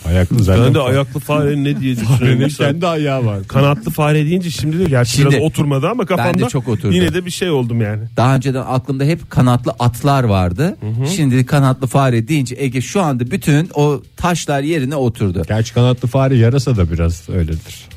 Ayaklı 0.05 0.43
zaten. 0.43 0.65
Ben 0.65 0.73
de 0.73 0.79
ayaklı 0.79 1.19
fare 1.19 1.63
ne 1.63 1.79
diye 1.79 1.95
Farenin 1.95 2.19
düşünüyorum. 2.39 2.49
kendi 2.57 2.87
ayağı 2.87 3.25
var. 3.25 3.39
Kanatlı 3.47 3.91
fare 3.91 4.25
deyince 4.25 4.49
şimdi 4.51 4.79
de 4.79 4.83
gerçi 4.83 5.11
Şimdi- 5.11 5.29
biraz 5.29 5.41
oturmadı 5.43 5.87
ama 5.89 6.05
kafamda 6.05 6.47
çok 6.47 6.67
oturdu. 6.67 6.93
yine 6.93 7.13
de 7.13 7.25
bir 7.25 7.31
şey 7.31 7.49
oldum 7.49 7.81
yani. 7.81 8.03
Daha 8.17 8.35
önceden 8.35 8.63
aklımda 8.67 9.03
hep 9.03 9.29
kanatlı 9.29 9.71
atlar 9.79 10.23
vardı. 10.23 10.77
Şimdi 11.15 11.45
kanatlı 11.45 11.87
fare 11.87 12.27
deyince 12.27 12.55
Ege 12.59 12.81
şu 12.81 13.01
anda 13.01 13.31
bütün 13.31 13.69
o 13.73 14.01
taşlar 14.17 14.61
yerine 14.61 14.95
oturdu. 14.95 15.43
Gerçi 15.47 15.73
kanatlı 15.73 16.07
fare 16.07 16.35
yarasa 16.37 16.77
da 16.77 16.91
biraz 16.91 17.29
öyledir. 17.29 17.87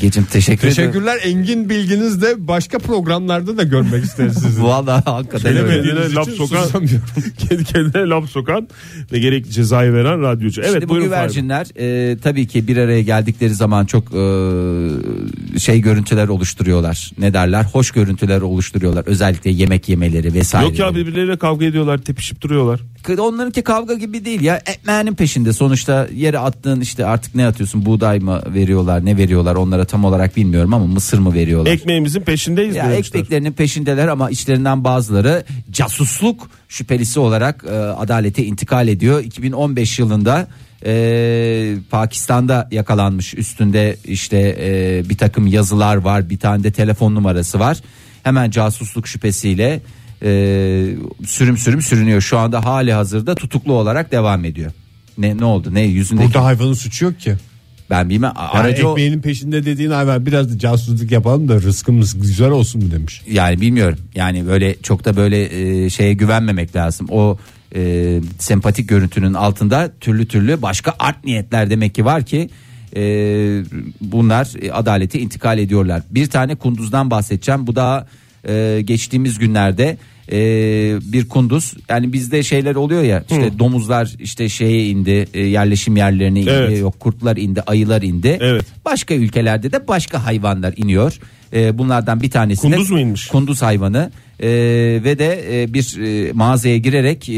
Egeciğim 0.00 0.28
teşekkür 0.32 0.68
ederim. 0.68 0.76
Teşekkürler 0.76 1.18
engin 1.24 1.68
bilginiz 1.68 2.22
de 2.22 2.48
başka 2.48 2.78
programlarda 2.78 3.56
da 3.56 3.62
görmek 3.62 4.04
isteriz 4.04 4.34
sizi. 4.34 4.62
Vallahi 4.62 5.02
hakikaten 5.04 5.56
öyle. 5.56 5.58
Kendine 5.58 5.82
Söylediğiniz 5.82 6.16
laf 6.16 6.28
için 6.28 6.36
sokan 6.36 6.62
susamıyorum. 6.62 7.00
kendi 7.48 7.64
kendine 7.64 8.08
laf 8.08 8.30
sokan 8.30 8.68
ve 9.12 9.18
gerekli 9.18 9.50
cezayı 9.50 9.92
veren 9.92 10.22
radyocu. 10.22 10.62
Evet 10.62 10.72
Şimdi 10.72 10.88
bu 10.88 10.88
buyurun 10.88 11.10
Fahir. 11.10 11.20
güvercinler 11.20 11.66
e, 11.76 12.18
tabii 12.18 12.46
ki 12.46 12.68
bir 12.68 12.76
araya 12.76 13.02
geldikleri 13.02 13.54
zaman 13.54 13.86
çok 13.86 14.04
e, 14.04 15.58
şey 15.58 15.80
görüntüler 15.80 16.28
oluşturuyorlar. 16.28 17.10
Ne 17.18 17.34
derler? 17.34 17.64
Hoş 17.72 17.90
görüntüler 17.90 18.40
oluşturuyorlar. 18.40 19.04
Özellikle 19.06 19.50
yemek 19.50 19.88
yemeleri 19.88 20.34
vesaire. 20.34 20.66
Yok 20.66 20.78
ya 20.78 20.94
birbirleriyle 20.94 21.36
kavga 21.36 21.66
ediyorlar 21.66 21.98
tepişip 21.98 22.40
duruyorlar. 22.40 22.80
Onlarınki 23.18 23.62
kavga 23.62 23.94
gibi 23.94 24.24
değil 24.24 24.40
ya. 24.40 24.56
Ekmeğinin 24.66 25.14
peşinde. 25.14 25.52
Sonuçta 25.52 26.08
yere 26.14 26.38
attığın 26.38 26.80
işte 26.80 27.06
artık 27.06 27.34
ne 27.34 27.46
atıyorsun? 27.46 27.86
Buğday 27.86 28.18
mı 28.18 28.42
veriyorlar? 28.54 29.04
Ne 29.04 29.16
veriyorlar? 29.16 29.54
Onlara 29.54 29.84
tam 29.90 30.04
olarak 30.04 30.36
bilmiyorum 30.36 30.74
ama 30.74 30.86
mısır 30.86 31.18
mı 31.18 31.34
veriyorlar? 31.34 31.70
Ekmeğimizin 31.70 32.20
peşindeyiz 32.20 32.76
Ya 32.76 32.84
diyormuşlar. 32.84 33.18
ekmeklerinin 33.18 33.52
peşindeler 33.52 34.08
ama 34.08 34.30
içlerinden 34.30 34.84
bazıları 34.84 35.44
casusluk 35.70 36.50
şüphelisi 36.68 37.20
olarak 37.20 37.64
e, 37.68 37.70
adalete 37.74 38.44
intikal 38.44 38.88
ediyor. 38.88 39.24
2015 39.24 39.98
yılında 39.98 40.48
e, 40.86 41.74
Pakistan'da 41.90 42.68
yakalanmış 42.70 43.34
üstünde 43.34 43.96
işte 44.04 44.56
e, 44.60 45.02
bir 45.08 45.16
takım 45.16 45.46
yazılar 45.46 45.96
var 45.96 46.30
bir 46.30 46.38
tane 46.38 46.64
de 46.64 46.70
telefon 46.70 47.14
numarası 47.14 47.58
var. 47.60 47.78
Hemen 48.22 48.50
casusluk 48.50 49.08
şüphesiyle 49.08 49.80
e, 50.22 50.30
sürüm 51.26 51.56
sürüm 51.56 51.82
sürünüyor. 51.82 52.20
Şu 52.20 52.38
anda 52.38 52.64
hali 52.64 52.92
hazırda 52.92 53.34
tutuklu 53.34 53.72
olarak 53.72 54.12
devam 54.12 54.44
ediyor. 54.44 54.72
Ne 55.18 55.36
ne 55.36 55.44
oldu? 55.44 55.74
Ne 55.74 55.80
yüzündeki? 55.80 56.26
Burada 56.26 56.44
hayvanın 56.44 56.74
suçu 56.74 57.04
yok 57.04 57.20
ki. 57.20 57.36
Ben 57.90 58.10
bilmem. 58.10 58.32
Yani 58.36 58.48
Aracı 58.48 58.88
o- 58.88 58.90
ekmeğinin 58.90 59.20
peşinde 59.22 59.64
dediğin 59.66 59.90
hayvan 59.90 60.26
biraz 60.26 60.54
da 60.54 60.58
casusluk 60.58 61.10
yapalım 61.10 61.48
da 61.48 61.54
rızkımız 61.54 62.20
güzel 62.20 62.50
olsun 62.50 62.84
mu 62.84 62.90
demiş. 62.92 63.22
yani 63.30 63.60
bilmiyorum 63.60 63.98
yani 64.14 64.46
böyle 64.46 64.76
çok 64.82 65.04
da 65.04 65.16
böyle 65.16 65.42
e, 65.84 65.90
şeye 65.90 66.12
güvenmemek 66.12 66.76
lazım 66.76 67.06
o 67.10 67.38
e, 67.74 68.20
sempatik 68.38 68.88
görüntünün 68.88 69.34
altında 69.34 69.90
türlü 70.00 70.26
türlü 70.28 70.62
başka 70.62 70.94
art 70.98 71.24
niyetler 71.24 71.70
demek 71.70 71.94
ki 71.94 72.04
var 72.04 72.22
ki 72.22 72.50
e, 72.96 73.02
bunlar 74.00 74.48
e, 74.62 74.72
adalete 74.72 75.20
intikal 75.20 75.58
ediyorlar 75.58 76.02
bir 76.10 76.26
tane 76.26 76.54
kunduzdan 76.54 77.10
bahsedeceğim 77.10 77.66
bu 77.66 77.76
da 77.76 78.08
e, 78.48 78.80
geçtiğimiz 78.84 79.38
günlerde 79.38 79.96
e, 80.32 80.36
bir 81.12 81.28
kunduz 81.28 81.74
yani 81.88 82.12
bizde 82.12 82.42
şeyler 82.42 82.74
oluyor 82.74 83.02
ya 83.02 83.24
işte 83.30 83.58
domuzlar 83.58 84.14
işte 84.18 84.48
şeye 84.48 84.86
indi 84.88 85.26
e, 85.34 85.40
yerleşim 85.40 85.96
yerlerine 85.96 86.40
indi 86.40 86.50
Evet. 86.50 86.80
yok 86.80 87.00
kurtlar 87.00 87.36
indi 87.36 87.60
ayılar 87.60 88.02
indi 88.02 88.38
Evet. 88.40 88.64
başka 88.84 89.14
ülkelerde 89.14 89.72
de 89.72 89.88
başka 89.88 90.24
hayvanlar 90.26 90.74
iniyor 90.76 91.18
E, 91.52 91.78
bunlardan 91.78 92.22
bir 92.22 92.30
tanesi 92.30 92.62
de- 92.62 92.70
Kunduz 92.76 92.90
mu 92.90 93.00
inmiş? 93.00 93.26
kunduz 93.26 93.62
hayvanı 93.62 94.10
Ee, 94.42 94.48
ve 95.04 95.18
de 95.18 95.62
e, 95.62 95.74
bir 95.74 95.98
e, 96.28 96.32
mağazaya 96.32 96.76
girerek 96.78 97.28
e, 97.28 97.34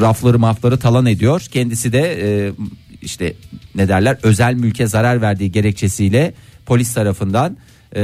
rafları 0.00 0.38
mafları 0.38 0.78
talan 0.78 1.06
ediyor. 1.06 1.46
Kendisi 1.52 1.92
de 1.92 2.16
e, 2.22 2.52
işte 3.02 3.32
ne 3.74 3.88
derler 3.88 4.18
özel 4.22 4.54
mülke 4.54 4.86
zarar 4.86 5.20
verdiği 5.22 5.52
gerekçesiyle 5.52 6.34
polis 6.66 6.94
tarafından 6.94 7.56
e, 7.96 8.00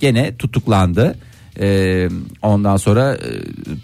gene 0.00 0.36
tutuklandı. 0.36 1.14
E, 1.60 2.08
ondan 2.42 2.76
sonra 2.76 3.14
e, 3.14 3.18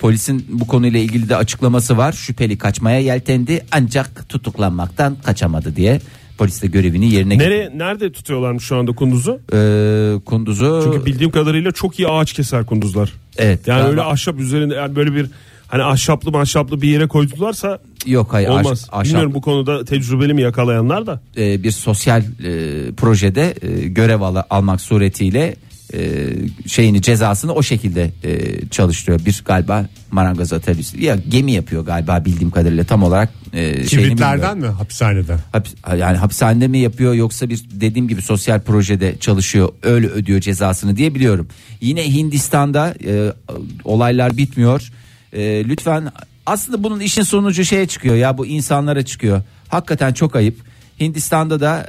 polisin 0.01 0.47
bu 0.49 0.67
konuyla 0.67 1.01
ilgili 1.01 1.29
de 1.29 1.37
açıklaması 1.37 1.97
var. 1.97 2.13
Şüpheli 2.13 2.59
kaçmaya 2.59 2.99
yeltendi 3.01 3.65
ancak 3.73 4.29
tutuklanmaktan 4.29 5.17
kaçamadı 5.25 5.77
diye. 5.77 6.01
Polis 6.39 6.63
de 6.63 6.67
görevini 6.67 7.15
yerine 7.15 7.35
getirdi. 7.35 7.51
Nereye 7.51 7.71
nerede 7.79 8.13
tutuyorlarmış 8.13 8.65
şu 8.65 8.77
anda 8.77 8.93
kunduzu? 8.93 9.41
Ee, 9.53 10.15
kunduzu 10.25 10.81
Çünkü 10.85 11.07
bildiğim 11.07 11.31
kadarıyla 11.33 11.73
çok 11.73 11.99
iyi 11.99 12.09
ağaç 12.09 12.33
keser 12.33 12.67
kunduzlar. 12.67 13.13
evet 13.39 13.69
Yani 13.69 13.79
galiba- 13.81 13.91
öyle 13.91 14.03
ahşap 14.03 14.41
üzerinde 14.41 14.75
yani 14.75 14.97
böyle 14.97 15.15
bir 15.15 15.27
hani 15.69 15.83
ahşaplı 15.83 16.33
mahşaplı 16.33 16.83
bir 16.83 16.89
yere 16.89 17.07
koydularsa 17.07 17.79
yok 18.07 18.33
hayır 18.33 18.49
olmaz. 18.49 18.67
ahş- 18.67 18.89
ahşap- 18.93 19.05
Bilmiyorum 19.05 19.35
bu 19.35 19.41
konuda 19.41 19.85
tecrübeli 19.85 20.35
mi 20.35 20.43
yakalayanlar 20.43 21.07
da. 21.07 21.21
e, 21.37 21.63
bir 21.63 21.71
sosyal 21.71 22.21
e, 22.23 22.25
projede 22.97 23.55
e, 23.63 23.89
görev 23.89 24.21
al- 24.21 24.43
almak 24.51 24.81
suretiyle 24.81 25.57
e, 25.94 26.31
şeyini 26.66 27.03
cezasını 27.03 27.53
o 27.55 27.62
şekilde 27.62 28.11
e, 28.25 28.61
çalıştırıyor. 28.68 29.25
Bir 29.27 29.42
galiba 29.44 29.87
marangoz 30.11 30.53
atölyesi 30.53 31.05
ya 31.05 31.16
gemi 31.29 31.53
yapıyor 31.53 31.87
galiba 31.87 32.25
bildiğim 32.25 32.51
kadarıyla 32.51 32.85
tam 32.85 33.03
olarak 33.03 33.29
e. 33.53 33.83
Kibritlerden 33.83 34.59
mi 34.59 34.66
hapishanede? 34.66 35.37
Hapis- 35.53 35.99
yani 35.99 36.16
hapishanede 36.16 36.68
mi 36.68 36.79
yapıyor 36.79 37.14
yoksa 37.14 37.49
bir 37.49 37.64
dediğim 37.70 38.09
gibi 38.09 38.23
sosyal 38.23 38.61
projede 38.61 39.18
çalışıyor 39.20 39.68
öyle 39.83 40.07
ödüyor 40.07 40.40
cezasını 40.40 40.97
diye 40.97 41.14
biliyorum. 41.14 41.49
Yine 41.81 42.14
Hindistan'da 42.14 42.94
e, 43.07 43.33
olaylar 43.85 44.37
bitmiyor. 44.37 44.90
E, 45.33 45.64
lütfen 45.68 46.12
aslında 46.47 46.83
bunun 46.85 47.01
işin 47.01 47.23
sonucu 47.23 47.64
şeye 47.64 47.87
çıkıyor 47.87 48.14
ya 48.14 48.38
bu 48.38 48.47
insanlara 48.47 49.03
çıkıyor. 49.05 49.42
Hakikaten 49.68 50.12
çok 50.12 50.37
ayıp. 50.37 50.74
Hindistan'da 51.00 51.61
da 51.61 51.87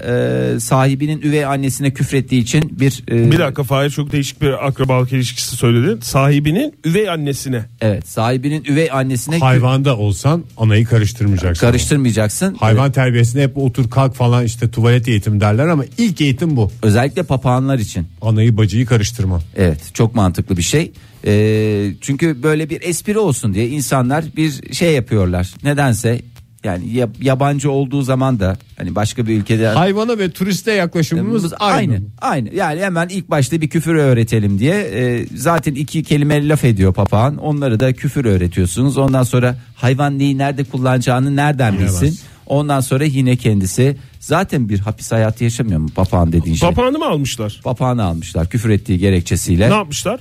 e, 0.55 0.59
sahibinin 0.59 1.21
üvey 1.21 1.45
annesine 1.45 1.93
küfrettiği 1.93 2.41
için 2.41 2.79
bir 2.79 3.03
e, 3.11 3.31
Bir 3.31 3.39
dakika 3.39 3.63
Fahir 3.63 3.89
çok 3.89 4.11
değişik 4.11 4.41
bir 4.41 4.67
akrabalık 4.67 5.11
ilişkisi 5.13 5.55
söyledi. 5.55 5.97
Sahibinin 6.05 6.73
üvey 6.85 7.09
annesine. 7.09 7.65
evet 7.81 8.07
sahibinin 8.07 8.63
üvey 8.63 8.91
annesine 8.91 9.35
kü- 9.35 9.39
Hayvanda 9.39 9.97
olsan 9.97 10.43
anayı 10.57 10.85
karıştırmayacaksın. 10.85 11.67
karıştırmayacaksın. 11.67 12.53
Hayvan 12.55 12.91
terbiyesinde 12.91 13.43
hep 13.43 13.57
otur 13.57 13.89
kalk 13.89 14.15
falan 14.15 14.45
işte 14.45 14.71
tuvalet 14.71 15.07
eğitim 15.07 15.41
derler 15.41 15.67
ama 15.67 15.83
ilk 15.97 16.21
eğitim 16.21 16.55
bu. 16.57 16.71
Özellikle 16.83 17.23
papağanlar 17.23 17.79
için. 17.79 18.07
Anayı 18.21 18.57
bacıyı 18.57 18.85
karıştırma. 18.85 19.41
Evet 19.55 19.79
çok 19.93 20.15
mantıklı 20.15 20.57
bir 20.57 20.61
şey. 20.61 20.91
Ee, 21.27 21.91
çünkü 22.01 22.43
böyle 22.43 22.69
bir 22.69 22.81
espri 22.81 23.17
olsun 23.19 23.53
diye 23.53 23.67
insanlar 23.67 24.25
bir 24.37 24.73
şey 24.73 24.93
yapıyorlar. 24.93 25.53
Nedense 25.63 26.21
yani 26.65 26.93
ya- 26.93 27.10
yabancı 27.21 27.71
olduğu 27.71 28.01
zaman 28.01 28.39
da 28.39 28.58
hani 28.78 28.95
başka 28.95 29.28
bir 29.28 29.38
ülkede 29.38 29.67
Hayvana 29.67 30.17
ve 30.17 30.32
turiste 30.32 30.71
yaklaşımımız 30.71 31.54
aynı. 31.60 31.78
aynı. 31.78 32.01
Aynı. 32.21 32.54
Yani 32.56 32.82
hemen 32.82 33.08
ilk 33.10 33.30
başta 33.30 33.62
bir 33.62 33.69
küfür 33.69 33.95
öğretelim 33.95 34.60
diye 34.60 34.75
e, 34.75 35.28
zaten 35.36 35.75
iki 35.75 36.04
kelime 36.04 36.47
laf 36.47 36.63
ediyor 36.63 36.93
papağan. 36.93 37.38
Onları 37.38 37.80
da 37.80 37.93
küfür 37.93 38.25
öğretiyorsunuz. 38.25 38.97
Ondan 38.97 39.23
sonra 39.23 39.56
hayvan 39.75 40.19
neyi 40.19 40.38
nerede 40.38 40.63
kullanacağını 40.63 41.36
nereden 41.36 41.80
bilsin? 41.80 42.19
Ondan 42.45 42.80
sonra 42.80 43.04
yine 43.04 43.36
kendisi 43.36 43.97
zaten 44.19 44.69
bir 44.69 44.80
hapis 44.80 45.12
hayatı 45.12 45.43
yaşamıyor 45.43 45.80
mu 45.80 45.89
papağan 45.95 46.32
dediğin 46.32 46.56
şey? 46.56 46.69
Papağanı 46.69 46.97
mı 46.97 47.06
almışlar? 47.06 47.62
Papağanı 47.63 48.04
almışlar 48.04 48.49
küfür 48.49 48.69
ettiği 48.69 48.99
gerekçesiyle. 48.99 49.69
Ne 49.69 49.73
yapmışlar? 49.73 50.19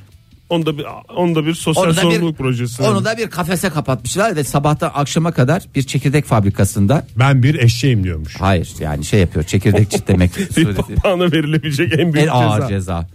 Onda 0.54 0.78
bir 0.78 0.86
onda 1.16 1.46
bir 1.46 1.54
sosyal 1.54 1.84
Onu 1.84 1.96
da 1.96 2.00
sorumluluk 2.00 2.32
bir, 2.32 2.44
projesi. 2.44 2.82
onu 2.82 3.04
da 3.04 3.16
bir 3.18 3.30
kafese 3.30 3.70
kapatmışlar 3.70 4.36
ve 4.36 4.44
sabahtan 4.44 4.90
akşama 4.94 5.32
kadar 5.32 5.62
bir 5.74 5.82
çekirdek 5.82 6.24
fabrikasında 6.24 7.06
Ben 7.18 7.42
bir 7.42 7.54
eşeğim 7.54 8.04
diyormuş. 8.04 8.36
hayır 8.40 8.68
yani 8.80 9.04
şey 9.04 9.20
yapıyor 9.20 9.44
çekirdek 9.44 9.90
çitlemek 9.90 10.30
bir 10.56 10.74
papağana 10.74 11.32
verilebilecek 11.32 11.92
en 11.98 12.12
büyük 12.12 12.26
en 12.28 12.32
ağır 12.32 12.60
ceza. 12.60 12.68
ceza. 12.68 13.06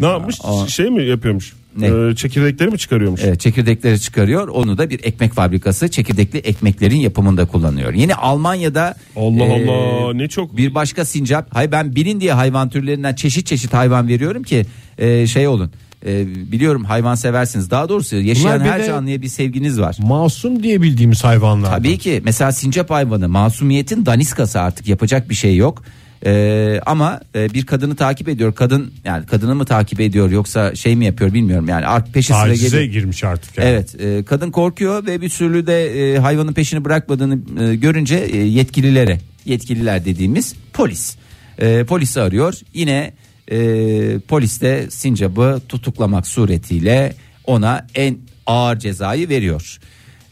Ne 0.00 0.06
yapmış? 0.06 0.36
Aa. 0.44 0.66
Şey 0.66 0.90
mi 0.90 1.04
yapıyormuş? 1.04 1.52
Ne? 1.76 1.86
Ee, 1.86 2.14
çekirdekleri 2.16 2.70
mi 2.70 2.78
çıkarıyormuş? 2.78 3.20
Evet, 3.24 3.40
çekirdekleri 3.40 4.00
çıkarıyor. 4.00 4.48
Onu 4.48 4.78
da 4.78 4.90
bir 4.90 5.04
ekmek 5.04 5.32
fabrikası 5.32 5.88
çekirdekli 5.90 6.38
ekmeklerin 6.38 6.96
yapımında 6.96 7.46
kullanıyor. 7.46 7.92
Yine 7.94 8.14
Almanya'da 8.14 8.94
Allah 9.16 9.44
e, 9.44 9.70
Allah 9.70 10.14
ne 10.14 10.28
çok 10.28 10.56
bir 10.56 10.74
başka 10.74 11.04
sincap. 11.04 11.54
Hay 11.54 11.72
ben 11.72 11.96
bilin 11.96 12.20
diye 12.20 12.32
hayvan 12.32 12.68
türlerinden 12.70 13.14
çeşit 13.14 13.46
çeşit 13.46 13.74
hayvan 13.74 14.08
veriyorum 14.08 14.42
ki 14.42 14.66
e, 14.98 15.26
şey 15.26 15.48
olun. 15.48 15.70
E, 16.06 16.26
biliyorum 16.52 16.84
hayvan 16.84 17.14
seversiniz. 17.14 17.70
Daha 17.70 17.88
doğrusu 17.88 18.16
yaşayan 18.16 18.44
Bunlar 18.44 18.64
bir 18.64 18.70
her 18.70 18.80
de- 18.80 18.86
canlıya 18.86 19.22
bir 19.22 19.28
sevginiz 19.28 19.80
var. 19.80 19.96
Masum 20.02 20.62
diye 20.62 20.82
bildiğimiz 20.82 21.24
hayvanlar. 21.24 21.70
Tabii 21.70 21.98
ki 21.98 22.20
mesela 22.24 22.52
sincap 22.52 22.90
hayvanı 22.90 23.28
masumiyetin 23.28 24.06
daniskası 24.06 24.60
artık 24.60 24.88
yapacak 24.88 25.30
bir 25.30 25.34
şey 25.34 25.56
yok. 25.56 25.82
Ee, 26.26 26.80
ama 26.86 27.20
e, 27.34 27.54
bir 27.54 27.66
kadını 27.66 27.96
takip 27.96 28.28
ediyor. 28.28 28.54
Kadın 28.54 28.92
yani 29.04 29.26
kadını 29.26 29.54
mı 29.54 29.64
takip 29.64 30.00
ediyor 30.00 30.30
yoksa 30.30 30.74
şey 30.74 30.96
mi 30.96 31.04
yapıyor 31.04 31.34
bilmiyorum. 31.34 31.68
Yani 31.68 31.86
art 31.86 32.12
peşi 32.12 32.26
sıra 32.26 32.38
Tacize 32.46 32.76
geliyor. 32.76 32.92
girmiş 32.92 33.24
artık. 33.24 33.58
Yani. 33.58 33.68
Evet 33.68 34.00
e, 34.00 34.24
kadın 34.24 34.50
korkuyor 34.50 35.06
ve 35.06 35.20
bir 35.20 35.28
sürü 35.28 35.66
de 35.66 36.12
e, 36.14 36.18
hayvanın 36.18 36.52
peşini 36.52 36.84
bırakmadığını 36.84 37.38
e, 37.62 37.74
görünce 37.76 38.16
e, 38.16 38.36
yetkililere 38.36 39.20
yetkililer 39.44 40.04
dediğimiz 40.04 40.54
polis 40.72 41.16
e, 41.58 41.84
polisi 41.84 42.20
arıyor 42.20 42.54
yine 42.74 43.12
e, 43.50 44.18
polis 44.28 44.60
de 44.60 44.86
sincabı 44.90 45.60
tutuklamak 45.68 46.26
suretiyle 46.26 47.14
ona 47.46 47.86
en 47.94 48.18
ağır 48.46 48.78
cezayı 48.78 49.28
veriyor. 49.28 49.78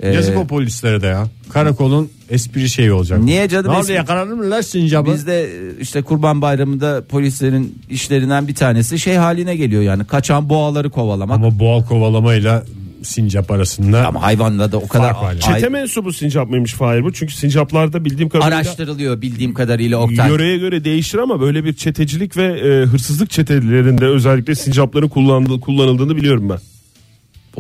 E, 0.00 0.08
Yazık 0.10 0.36
o 0.38 0.46
polislere 0.46 1.02
de 1.02 1.06
ya. 1.06 1.26
Karakolun 1.50 2.10
espri 2.30 2.68
şeyi 2.68 2.92
olacak. 2.92 3.22
Niye 3.22 3.48
canım 3.48 3.72
Ne 3.72 3.76
oldu 3.76 3.92
yakaladın 3.92 4.38
mı 4.38 4.50
lan 4.50 4.60
sincabı? 4.60 5.12
Bizde 5.12 5.42
e, 5.42 5.80
işte 5.80 6.02
Kurban 6.02 6.42
Bayramı'nda 6.42 7.04
polislerin 7.08 7.78
işlerinden 7.90 8.48
bir 8.48 8.54
tanesi 8.54 8.98
şey 8.98 9.16
haline 9.16 9.56
geliyor 9.56 9.82
yani 9.82 10.04
kaçan 10.04 10.48
boğaları 10.48 10.90
kovalamak. 10.90 11.36
Ama, 11.36 11.46
Ama 11.46 11.58
boğa 11.58 11.84
kovalamayla 11.84 12.64
sincap 13.04 13.50
arasında 13.50 14.12
hayvanla 14.22 14.72
da 14.72 14.76
o 14.78 14.88
kadar 14.88 15.12
Fark 15.12 15.22
var 15.22 15.32
yani. 15.32 15.44
ay- 15.44 15.54
Çete 15.54 15.68
mensubu 15.68 16.12
sincap 16.12 16.50
mıymış 16.50 16.72
Fahir 16.72 17.04
bu? 17.04 17.12
Çünkü 17.12 17.34
sincaplarda 17.34 18.04
bildiğim 18.04 18.28
kadarıyla 18.28 18.56
araştırılıyor 18.56 19.22
bildiğim 19.22 19.54
kadarıyla 19.54 19.98
Oktay. 19.98 20.28
yöreye 20.28 20.58
göre 20.58 20.84
değişir 20.84 21.18
ama 21.18 21.40
böyle 21.40 21.64
bir 21.64 21.72
çetecilik 21.72 22.36
ve 22.36 22.44
e, 22.44 22.86
hırsızlık 22.86 23.30
çetelerinde 23.30 24.06
özellikle 24.06 24.54
sincapların 24.54 25.08
kullandığı, 25.08 25.60
kullanıldığını 25.60 26.16
biliyorum 26.16 26.48
ben. 26.50 26.58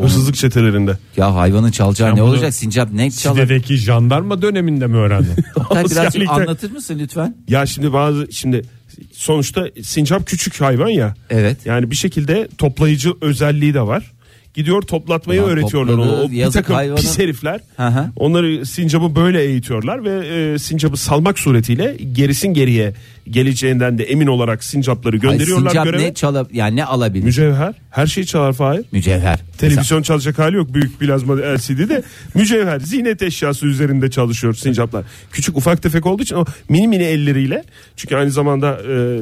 Hırsızlık 0.02 0.34
çetelerinde. 0.34 0.98
Ya 1.16 1.34
hayvanın 1.34 1.70
çalacağı 1.70 2.08
ne 2.10 2.12
bunu 2.20 2.22
olacak 2.22 2.54
sincap 2.54 2.92
ne 2.92 3.10
çalar? 3.10 3.34
Side'deki 3.34 3.76
jandarma 3.76 4.42
döneminde 4.42 4.86
mi 4.86 4.96
öğrendin? 4.96 5.28
Oktay 5.56 5.84
birazcık 5.84 6.06
Askerlikte- 6.06 6.30
anlatır 6.30 6.70
mısın 6.70 6.98
lütfen? 6.98 7.36
Ya 7.48 7.66
şimdi 7.66 7.92
bazı 7.92 8.28
şimdi 8.32 8.62
sonuçta 9.12 9.66
sincap 9.82 10.26
küçük 10.26 10.60
hayvan 10.60 10.88
ya. 10.88 11.14
Evet. 11.30 11.66
Yani 11.66 11.90
bir 11.90 11.96
şekilde 11.96 12.48
toplayıcı 12.58 13.12
özelliği 13.20 13.74
de 13.74 13.80
var. 13.80 14.12
Gidiyor 14.54 14.82
toplatmayı 14.82 15.40
Ulan 15.40 15.50
öğretiyorlar 15.50 15.96
topladı, 15.96 16.16
onu. 16.16 16.26
O 16.26 16.30
bir 16.30 16.50
takım 16.50 16.74
hayvanı. 16.74 16.98
pis 16.98 17.18
herifler. 17.18 17.60
Hı. 17.76 18.10
Onları 18.16 18.66
sincabı 18.66 19.16
böyle 19.16 19.42
eğitiyorlar 19.42 20.04
ve 20.04 20.26
e, 20.54 20.58
sincabı 20.58 20.96
salmak 20.96 21.38
suretiyle 21.38 21.96
gerisin 22.12 22.48
geriye 22.54 22.94
geleceğinden 23.30 23.98
de 23.98 24.04
emin 24.04 24.26
olarak 24.26 24.64
sincapları 24.64 25.16
gönderiyorlar 25.16 25.70
sincap 25.70 25.84
göreve. 25.84 26.02
ne 26.02 26.14
çalab 26.14 26.46
yani 26.52 26.76
ne 26.76 26.84
alabilir? 26.84 27.24
Mücevher 27.24 27.74
her 27.90 28.06
şeyi 28.06 28.26
çalar 28.26 28.52
Fahir. 28.52 28.84
Mücevher. 28.92 29.38
Televizyon 29.68 30.02
çalacak 30.02 30.38
hali 30.38 30.56
yok 30.56 30.74
büyük 30.74 31.00
plazma 31.00 31.36
LCD'de 31.36 32.02
mücevher 32.34 32.80
ziynet 32.80 33.22
eşyası 33.22 33.66
üzerinde 33.66 34.10
çalışıyor 34.10 34.54
sincaplar. 34.54 35.04
Küçük 35.32 35.56
ufak 35.56 35.82
tefek 35.82 36.06
olduğu 36.06 36.22
için 36.22 36.36
o 36.36 36.44
mini 36.68 36.88
mini 36.88 37.02
elleriyle 37.02 37.64
çünkü 37.96 38.16
aynı 38.16 38.30
zamanda 38.30 38.78
e, 38.92 39.20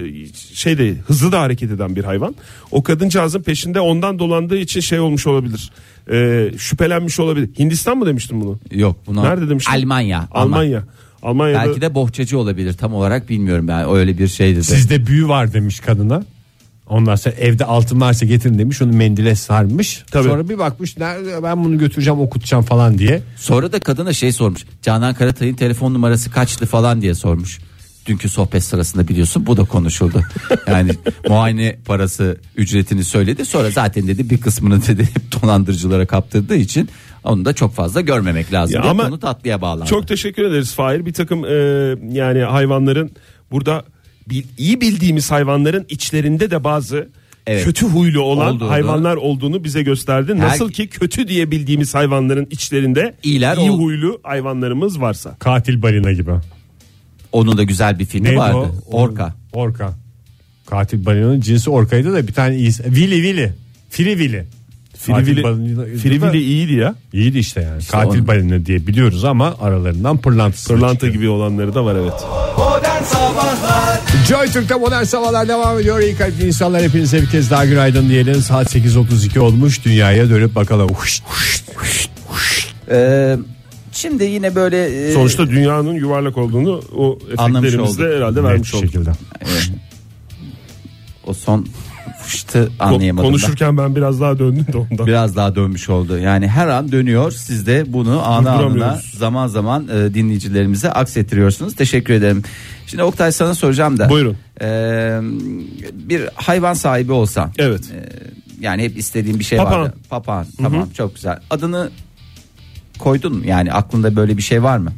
şeyde 0.55 0.95
hızlı 1.07 1.33
da 1.33 1.41
hareket 1.41 1.71
eden 1.71 1.97
bir 1.97 2.05
hayvan. 2.05 2.35
O 2.71 2.83
kadıncağızın 2.83 3.43
peşinde 3.43 3.81
ondan 3.81 4.19
dolandığı 4.19 4.59
için 4.59 4.81
şey 4.81 5.01
olmuş 5.01 5.27
olabilir. 5.27 5.71
E, 6.13 6.51
şüphelenmiş 6.59 7.21
olabilir. 7.21 7.51
Hindistan 7.59 7.99
mı 7.99 8.07
demiştim 8.07 8.41
bunu? 8.41 8.59
Yok 8.71 8.97
bunu 9.07 9.23
Nerede 9.25 9.49
demiştin? 9.49 9.73
Almanya. 9.73 10.29
Almanya. 10.31 10.85
Almanya'da 11.23 11.67
Belki 11.67 11.81
de 11.81 11.95
bohçacı 11.95 12.39
olabilir 12.39 12.73
tam 12.73 12.95
olarak 12.95 13.29
bilmiyorum 13.29 13.69
ben 13.69 13.91
öyle 13.91 14.19
bir 14.19 14.29
şeydi 14.29 14.59
de. 14.59 14.63
Sizde 14.63 15.07
büyü 15.07 15.29
var 15.29 15.53
demiş 15.53 15.81
kadına. 15.81 16.23
Ondan 16.91 17.17
sonra 17.17 17.35
evde 17.35 17.65
altın 17.65 18.01
varsa 18.01 18.27
getirin 18.27 18.59
demiş 18.59 18.83
onu 18.83 18.93
mendile 18.93 19.35
sarmış. 19.35 20.05
Tabii. 20.11 20.29
Sonra 20.29 20.49
bir 20.49 20.59
bakmış 20.59 20.97
nerede 20.97 21.43
ben 21.43 21.65
bunu 21.65 21.79
götüreceğim 21.79 22.21
okutacağım 22.21 22.65
falan 22.65 22.99
diye. 22.99 23.23
Sonra 23.37 23.73
da 23.73 23.81
kadına 23.81 24.13
şey 24.13 24.33
sormuş. 24.33 24.65
Canan 24.83 25.15
Karatay'ın 25.15 25.55
telefon 25.55 25.95
numarası 25.95 26.31
kaçtı 26.31 26.67
falan 26.67 27.03
diye 27.03 27.15
sormuş. 27.15 27.59
Dünkü 28.07 28.29
sohbet 28.29 28.65
sırasında 28.65 29.09
biliyorsun 29.09 29.47
bu 29.47 29.57
da 29.57 29.65
konuşuldu. 29.65 30.23
Yani 30.67 30.91
muayene 31.29 31.79
parası 31.87 32.37
ücretini 32.57 33.05
söyledi. 33.05 33.45
Sonra 33.45 33.71
zaten 33.71 34.07
dedi 34.07 34.31
bir 34.31 34.41
kısmını 34.41 34.87
dedi 34.87 35.03
hep 35.03 35.43
dolandırıcılara 35.43 36.07
kaptırdığı 36.07 36.57
için 36.57 36.89
onu 37.25 37.45
da 37.45 37.53
çok 37.53 37.75
fazla 37.75 38.01
görmemek 38.01 38.53
lazım. 38.53 38.77
Ya 38.77 38.83
diye 38.83 38.91
ama 38.91 39.05
konu 39.05 39.21
tatlıya 39.21 39.61
bağlandı. 39.61 39.91
Çok 39.91 40.09
teşekkür 40.09 40.45
ederiz 40.45 40.75
Fahir. 40.75 41.07
Bir 41.07 41.13
takım 41.13 41.45
e, 41.45 41.49
yani 42.13 42.41
hayvanların 42.41 43.11
burada 43.51 43.85
bil- 44.29 44.45
iyi 44.59 44.81
bildiğimiz 44.81 45.31
hayvanların 45.31 45.87
içlerinde 45.89 46.51
de 46.51 46.65
bazı 46.65 47.09
Evet. 47.47 47.65
kötü 47.65 47.87
huylu 47.87 48.21
olan 48.21 48.55
Olduğunu. 48.55 48.71
hayvanlar 48.71 49.17
olduğunu 49.17 49.65
bize 49.65 49.83
gösterdi. 49.83 50.35
Her- 50.35 50.49
Nasıl 50.49 50.71
ki 50.71 50.89
kötü 50.89 51.29
diye 51.29 51.51
bildiğimiz 51.51 51.95
hayvanların 51.95 52.47
içlerinde 52.51 53.15
İyiler 53.23 53.57
iyi 53.57 53.71
ol- 53.71 53.79
huylu 53.81 54.21
hayvanlarımız 54.23 55.01
varsa. 55.01 55.37
Katil 55.39 55.83
balina 55.83 56.13
gibi. 56.13 56.31
Onun 57.33 57.57
da 57.59 57.63
güzel 57.63 57.99
bir 57.99 58.05
filmi 58.05 58.25
Neydi 58.29 58.39
vardı. 58.39 58.57
o? 58.91 58.97
Orka. 59.03 59.35
Orka. 59.53 59.95
Katil 60.67 61.07
balinanın 61.07 61.41
cinsi 61.41 61.71
orkaydı 61.71 62.13
da 62.13 62.29
bir 62.29 62.33
tane 62.33 62.57
iyisi. 62.57 62.83
Willy 62.83 63.15
Willy. 63.23 63.53
Free 63.91 64.19
Willy. 64.19 64.45
Katil 65.07 65.25
Frivili, 65.25 65.99
Frivili 65.99 66.43
iyiydi 66.43 66.73
ya. 66.73 66.95
İyiydi 67.13 67.39
işte 67.39 67.61
yani. 67.61 67.83
Katil 67.91 68.19
onun- 68.19 68.27
balina 68.27 68.67
diye 68.67 68.87
biliyoruz 68.87 69.25
ama 69.25 69.55
aralarından 69.61 70.17
pırlantası. 70.19 70.69
Pırlanta 70.69 70.95
çıkıyor. 70.95 71.15
gibi 71.15 71.29
olanları 71.29 71.75
da 71.75 71.85
var 71.85 71.95
evet. 71.95 72.13
Modern 72.59 73.03
Sabahlar 73.05 74.01
Joy 74.29 74.47
Türk'te 74.47 74.75
modern 74.75 75.03
sabahlar 75.03 75.49
devam 75.49 75.79
ediyor. 75.79 76.01
İyi 76.01 76.17
kalpli 76.17 76.47
insanlar 76.47 76.83
hepinize 76.83 77.23
bir 77.23 77.27
kez 77.31 77.51
daha 77.51 77.65
günaydın 77.67 78.09
diyelim. 78.09 78.35
Saat 78.35 78.75
8.32 78.77 79.39
olmuş. 79.39 79.85
Dünyaya 79.85 80.31
dönüp 80.31 80.55
bakalım. 80.55 80.89
Huş, 80.89 81.23
huş, 81.25 81.65
huş, 81.77 82.09
huş. 82.29 82.67
Ee, 82.91 83.37
şimdi 83.93 84.25
yine 84.25 84.55
böyle 84.55 85.09
e, 85.09 85.13
Sonuçta 85.15 85.47
dünyanın 85.51 85.93
yuvarlak 85.95 86.39
olduğunu 86.39 86.83
o 86.97 87.19
efektlerimizle 87.33 88.17
herhalde 88.17 88.45
vermiş 88.45 88.75
olduk. 88.75 88.85
şekilde. 88.87 89.11
o 91.27 91.35
son 91.35 91.67
fıştı 92.23 92.71
anlayamadım. 92.81 93.25
ben. 93.25 93.31
konuşurken 93.31 93.77
ben 93.77 93.97
biraz 93.97 94.21
daha 94.21 94.39
döndüm 94.39 94.67
de 94.73 94.77
ondan. 94.79 95.07
Biraz 95.07 95.37
daha 95.37 95.55
dönmüş 95.55 95.89
oldu. 95.89 96.19
Yani 96.19 96.49
her 96.49 96.67
an 96.69 96.93
dönüyor. 96.93 97.31
Siz 97.33 97.67
de 97.67 97.85
bunu 97.93 98.23
ana 98.27 98.51
anına 98.53 99.01
zaman 99.17 99.47
zaman 99.47 99.89
e, 99.89 100.15
dinleyicilerimize 100.15 100.93
aksettiriyorsunuz. 100.93 101.77
Teşekkür 101.77 102.15
ederim. 102.15 102.43
Şimdi 102.87 103.03
Oktay 103.03 103.33
sana 103.33 103.55
soracağım 103.55 103.99
da. 103.99 104.09
Buyurun. 104.09 104.37
E, 104.61 104.67
bir 105.93 106.29
hayvan 106.35 106.75
sahibi 106.75 107.13
olsan. 107.13 107.51
Evet. 107.59 107.81
e, 107.95 108.09
yani 108.61 108.83
hep 108.83 108.99
istediğim 108.99 109.39
bir 109.39 109.45
şey 109.45 109.59
Papağan. 109.59 109.81
vardı. 109.81 109.95
Papağan. 110.11 110.47
Tamam 110.63 110.89
çok 110.97 111.15
güzel. 111.15 111.39
Adını 111.51 111.91
koydun 112.99 113.37
mu? 113.37 113.45
Yani 113.47 113.73
aklında 113.73 114.17
böyle 114.17 114.37
bir 114.37 114.43
şey 114.43 114.63
var 114.63 114.79
mı? 114.79 114.93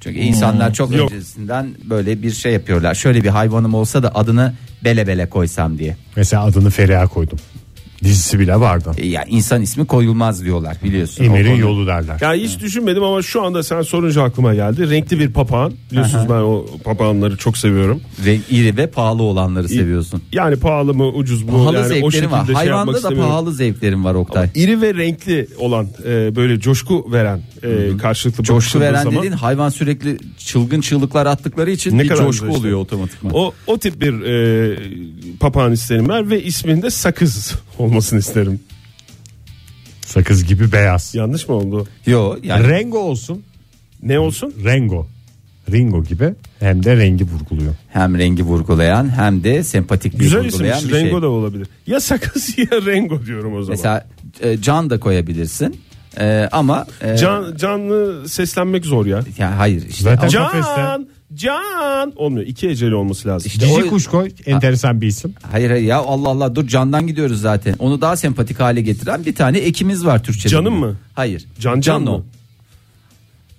Çünkü 0.00 0.18
insanlar 0.18 0.72
çok 0.74 0.90
Hmm. 0.90 0.96
Yok. 0.96 1.12
öncesinden 1.12 1.68
böyle 1.84 2.22
bir 2.22 2.30
şey 2.30 2.52
yapıyorlar. 2.52 2.94
Şöyle 2.94 3.24
bir 3.24 3.28
hayvanım 3.28 3.74
olsa 3.74 4.02
da 4.02 4.14
adını 4.14 4.54
bele 4.84 5.06
bele 5.06 5.26
koysam 5.26 5.78
diye. 5.78 5.96
Mesela 6.16 6.44
adını 6.44 6.70
Feriha 6.70 7.06
koydum. 7.06 7.38
Dizisi 8.04 8.38
bile 8.38 8.60
vardı. 8.60 8.92
E, 8.98 9.06
Ya 9.06 9.24
insan 9.28 9.62
ismi 9.62 9.86
koyulmaz 9.86 10.44
diyorlar 10.44 10.76
biliyorsun. 10.84 11.24
Emir'in 11.24 11.54
O 11.54 11.58
yolu 11.58 11.86
derler. 11.86 12.18
Ya 12.20 12.34
hiç 12.34 12.60
düşünmedim 12.60 13.02
ama 13.02 13.22
şu 13.22 13.42
anda 13.42 13.62
sen 13.62 13.82
sorunca 13.82 14.22
aklıma 14.22 14.54
geldi. 14.54 14.90
Renkli 14.90 15.18
bir 15.18 15.30
papağan. 15.32 15.72
Biliyorsunuz 15.90 16.24
ben 16.28 16.34
o 16.34 16.66
papağanları 16.84 17.36
çok 17.36 17.56
seviyorum. 17.58 18.00
Ve 18.26 18.38
iri 18.50 18.76
ve 18.76 18.86
pahalı 18.86 19.22
olanları 19.22 19.68
seviyorsun. 19.68 20.22
Yani 20.32 20.56
pahalı 20.56 20.94
mı 20.94 21.06
ucuz 21.08 21.42
mu? 21.42 21.50
Pahalı 21.52 21.76
yani 21.76 21.84
o 21.84 21.88
zevklerin 21.88 22.10
şekilde 22.10 22.30
var. 22.32 22.46
şey 22.46 22.54
Hayvanda 22.54 22.92
da 22.92 22.96
istemiyorum. 22.96 23.28
pahalı 23.30 23.52
zevklerin 23.52 24.04
var 24.04 24.14
Oktay. 24.14 24.48
İri 24.54 24.80
ve 24.82 24.94
renkli 24.94 25.46
olan 25.58 25.88
e, 26.06 26.36
böyle 26.36 26.60
coşku 26.60 27.12
veren 27.12 27.40
e, 27.62 27.96
karşılıklı 27.96 28.44
Coşku 28.44 28.80
veren 28.80 29.02
zaman, 29.02 29.18
dediğin 29.18 29.32
hayvan 29.32 29.68
sürekli 29.68 30.16
çılgın 30.38 30.80
çığlıklar 30.80 31.26
attıkları 31.26 31.70
için 31.70 31.98
Ne 31.98 32.02
bir 32.02 32.08
kadar 32.08 32.22
coşku 32.24 32.46
işte. 32.46 32.58
oluyor 32.58 32.78
otomatikman. 32.78 33.32
O, 33.34 33.52
o 33.66 33.78
tip 33.78 34.00
bir 34.00 34.22
e, 34.22 34.78
papağan 35.40 35.72
isterim 35.72 36.08
var 36.08 36.30
ve 36.30 36.42
isminde 36.42 36.90
sakız 36.90 37.54
olmasını 37.92 38.18
isterim. 38.18 38.60
Sakız 40.06 40.44
gibi 40.44 40.72
beyaz. 40.72 41.14
Yanlış 41.14 41.48
mı 41.48 41.54
oldu? 41.54 41.86
Yo 42.06 42.36
yani 42.42 42.68
Rengo 42.68 42.98
olsun. 42.98 43.42
Ne 44.02 44.18
olsun? 44.18 44.54
Rengo. 44.64 45.06
Ringo 45.72 46.04
gibi 46.04 46.34
hem 46.60 46.84
de 46.84 46.96
rengi 46.96 47.24
vurguluyor. 47.24 47.74
hem 47.88 48.18
rengi 48.18 48.42
vurgulayan 48.42 49.16
hem 49.16 49.44
de 49.44 49.64
sempatik 49.64 50.12
bir 50.14 50.18
Güzel 50.18 50.44
vurgulayan 50.44 50.84
bir 50.84 50.92
Rengo 50.92 51.10
şey. 51.10 51.22
da 51.22 51.28
olabilir. 51.28 51.66
Ya 51.86 52.00
sakız 52.00 52.58
ya 52.58 52.66
rengo 52.86 53.26
diyorum 53.26 53.54
o 53.56 53.62
zaman. 53.62 53.70
Mesela 53.78 54.06
e, 54.40 54.56
can 54.60 54.90
da 54.90 55.00
koyabilirsin. 55.00 55.80
E, 56.20 56.48
ama 56.52 56.86
e, 57.00 57.16
Can, 57.16 57.56
canlı 57.56 58.28
seslenmek 58.28 58.84
zor 58.86 59.06
ya. 59.06 59.22
ya 59.38 59.58
hayır 59.58 59.86
işte 59.88 60.04
Zaten- 60.04 60.38
ama- 60.38 60.50
Kafeste. 60.50 61.11
Can, 61.34 62.12
olmuyor. 62.16 62.46
İki 62.46 62.68
eceli 62.68 62.94
olması 62.94 63.28
lazım. 63.28 63.46
İşte 63.46 63.66
Cici 63.66 63.84
o- 63.84 63.88
kuş 63.88 64.06
koy 64.06 64.30
enteresan 64.46 65.00
bir 65.00 65.06
isim. 65.06 65.34
hayır 65.52 65.70
hayır 65.70 65.82
ya 65.84 65.98
Allah 65.98 66.28
Allah 66.28 66.54
dur 66.54 66.66
candan 66.68 67.06
gidiyoruz 67.06 67.40
zaten. 67.40 67.74
Onu 67.78 68.00
daha 68.00 68.16
sempatik 68.16 68.60
hale 68.60 68.80
getiren 68.82 69.24
bir 69.26 69.34
tane 69.34 69.58
ekimiz 69.58 70.04
var 70.04 70.22
Türkçe'de. 70.24 70.48
Canım 70.52 70.74
mı? 70.74 70.96
Hayır. 71.14 71.44
Can 71.60 71.74
Can 71.74 71.80
Cano. 71.80 72.18
mı? 72.18 72.24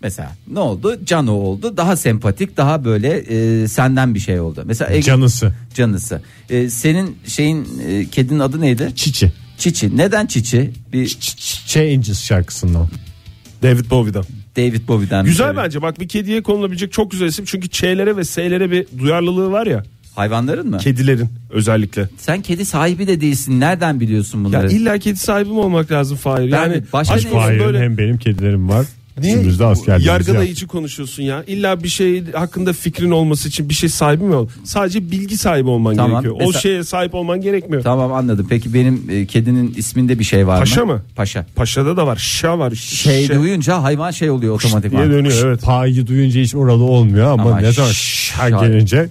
Mesela 0.02 0.32
ne 0.48 0.60
oldu? 0.60 1.00
Cano 1.06 1.32
oldu. 1.32 1.78
Daha 1.78 1.96
sempatik, 1.96 2.58
daha 2.58 2.86
böyle 2.86 3.10
e, 3.18 3.68
senden 3.68 4.16
bir 4.16 4.20
şey 4.20 4.40
oldu. 4.40 4.64
Mesela 4.66 4.92
Ege- 4.92 5.02
Canısı. 5.04 5.54
canısı. 5.76 6.22
E, 6.50 6.70
senin 6.70 7.18
şeyin 7.28 7.68
e, 7.88 8.06
kedinin 8.10 8.40
adı 8.40 8.62
neydi? 8.62 8.92
Çiçi. 8.96 9.32
Çiçi. 9.58 9.98
Neden 9.98 10.26
Çiçi? 10.26 10.72
Bir 10.94 11.18
Changes 11.68 12.24
şarkısından. 12.24 12.88
David 13.64 13.90
Bowie'dan. 13.90 14.26
David 14.58 14.88
Bowie'den. 14.88 15.26
Güzel 15.26 15.52
bir- 15.52 15.58
bence 15.58 15.82
bak 15.82 16.00
bir 16.00 16.08
kediye 16.08 16.44
konulabilecek 16.44 16.92
çok 16.94 17.12
güzel 17.12 17.26
isim. 17.28 17.46
Çünkü 17.46 17.70
Ç'lere 17.70 18.18
ve 18.18 18.24
S'lere 18.24 18.72
bir 18.72 18.86
duyarlılığı 19.00 19.52
var 19.52 19.68
ya. 19.68 19.84
Hayvanların 20.16 20.70
mı? 20.70 20.78
Kedilerin 20.78 21.30
özellikle. 21.50 22.10
Sen 22.18 22.42
kedi 22.42 22.66
sahibi 22.66 23.08
de 23.08 23.22
değilsin. 23.22 23.60
Nereden 23.60 24.00
biliyorsun 24.00 24.40
Ya 24.40 24.46
bunları? 24.46 24.72
illa 24.72 24.98
kedi 24.98 25.20
sahibi 25.20 25.50
mi 25.50 25.60
olmak 25.60 25.92
lazım 25.92 26.18
Fahir? 26.18 26.52
Ben- 26.52 26.58
Yani 26.58 26.84
başka 26.94 27.14
aşk 27.14 27.26
ne- 27.26 27.32
olsun 27.32 27.42
Hayır 27.48 27.60
böyle 27.60 27.80
hem 27.80 27.98
benim 27.98 28.18
kedilerim 28.18 28.70
var. 28.70 28.86
Niye 29.22 29.34
Üçümüz 29.36 29.60
de 29.60 29.66
askerliğimizi 29.66 30.08
yargılayıcı 30.10 30.68
konuşuyorsun 30.68 31.24
ya? 31.24 31.44
İlla 31.48 31.84
bir 31.84 31.90
şey 31.90 32.32
hakkında 32.32 32.74
fikrin 32.74 33.12
olması 33.12 33.48
için 33.48 33.70
bir 33.70 33.74
şey 33.74 33.90
sahibi 33.90 34.24
mi 34.24 34.36
ol? 34.36 34.48
Sadece 34.64 35.12
bilgi 35.12 35.38
sahibi 35.38 35.70
olman 35.70 35.96
Tamam, 35.96 36.12
gerekiyor. 36.12 36.36
O 36.36 36.38
mesela- 36.48 36.62
şeye 36.62 36.84
sahip 36.84 37.14
olman 37.16 37.42
gerekmiyor. 37.42 37.84
Tamam 37.84 38.14
anladım. 38.14 38.46
Peki 38.50 38.74
benim 38.74 39.04
e, 39.10 39.26
kedinin 39.26 39.74
isminde 39.78 40.20
bir 40.20 40.24
şey 40.24 40.48
var 40.48 40.60
Paşa 40.60 40.86
mı? 40.86 40.94
mı? 40.94 41.02
Paşa. 41.16 41.46
Paşa'da 41.56 41.98
da 41.98 42.08
var. 42.08 42.16
Şa 42.16 42.60
var. 42.60 42.72
Şey 42.76 43.28
Şa 43.28 43.36
duyunca 43.36 43.84
hayvan 43.84 44.12
şey 44.12 44.30
oluyor 44.30 44.42
diye 44.62 44.68
otomatikman. 44.70 45.12
dönüyor 45.12 45.48
evet. 45.48 45.62
Payı 45.62 46.08
duyunca 46.08 46.42
hiç 46.42 46.56
oralı 46.56 46.84
olmuyor 46.84 47.32
ama, 47.32 47.44
Ama 47.44 47.60
ne 47.60 47.72
zaman 47.72 47.92
şş- 47.92 48.34
şar 48.38 48.50
gelince 48.68 49.10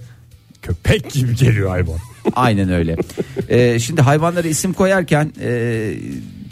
köpek 0.61 1.11
gibi 1.13 1.35
geliyor 1.35 1.69
hayvan. 1.69 1.97
Aynen 2.35 2.69
öyle. 2.71 2.95
Ee, 3.49 3.79
şimdi 3.79 4.01
hayvanlara 4.01 4.47
isim 4.47 4.73
koyarken 4.73 5.33
e, 5.41 5.91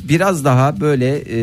biraz 0.09 0.45
daha 0.45 0.79
böyle 0.79 1.15
e, 1.17 1.39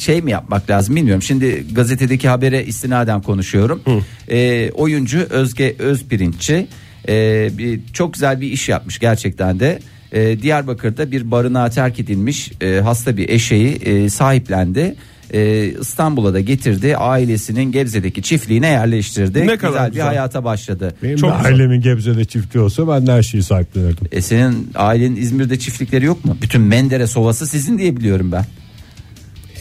şey 0.00 0.22
mi 0.22 0.30
yapmak 0.30 0.70
lazım 0.70 0.96
bilmiyorum. 0.96 1.22
Şimdi 1.22 1.64
gazetedeki 1.72 2.28
habere 2.28 2.64
istinaden 2.64 3.22
konuşuyorum. 3.22 3.82
E, 4.30 4.70
oyuncu 4.70 5.26
Özge 5.30 5.74
Özpirinççi 5.78 6.66
e, 7.08 7.48
bir 7.58 7.80
çok 7.92 8.14
güzel 8.14 8.40
bir 8.40 8.52
iş 8.52 8.68
yapmış 8.68 8.98
gerçekten 8.98 9.60
de. 9.60 9.78
E, 10.12 10.42
Diyarbakır'da 10.42 11.12
bir 11.12 11.30
barınağa 11.30 11.70
terk 11.70 12.00
edilmiş 12.00 12.52
e, 12.60 12.80
hasta 12.80 13.16
bir 13.16 13.28
eşeği 13.28 13.74
e, 13.74 14.08
sahiplendi. 14.10 14.94
E, 15.34 15.64
İstanbul'a 15.80 16.34
da 16.34 16.40
getirdi. 16.40 16.96
Ailesinin 16.96 17.72
Gebze'deki 17.72 18.22
çiftliğine 18.22 18.66
yerleştirdi. 18.68 19.46
Ne 19.46 19.56
kadar 19.56 19.68
güzel 19.70 19.86
bir 19.86 19.92
güzel. 19.92 20.06
hayata 20.06 20.44
başladı. 20.44 20.94
Benim 21.02 21.16
Çok 21.16 21.30
de 21.32 21.36
güzel. 21.36 21.52
ailemin 21.52 21.80
Gebze'de 21.80 22.24
çiftliği 22.24 22.64
olsa 22.64 22.88
ben 22.88 23.06
de 23.06 23.12
her 23.12 23.22
şeyi 23.22 23.42
sahiplenirdim. 23.42 24.06
E 24.12 24.20
senin 24.22 24.70
ailenin 24.74 25.16
İzmir'de 25.16 25.58
çiftlikleri 25.58 26.04
yok 26.04 26.24
mu? 26.24 26.36
Bütün 26.42 26.60
Menderes 26.60 27.16
Ovası 27.16 27.46
sizin 27.46 27.78
diye 27.78 27.96
biliyorum 27.96 28.32
ben. 28.32 28.44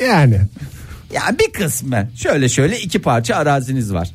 Yani 0.08 0.40
Ya 1.14 1.22
bir 1.40 1.52
kısmı. 1.54 2.10
Şöyle 2.16 2.50
şöyle 2.50 2.80
iki 2.80 3.00
parça 3.00 3.36
araziniz 3.36 3.94
var. 3.94 4.10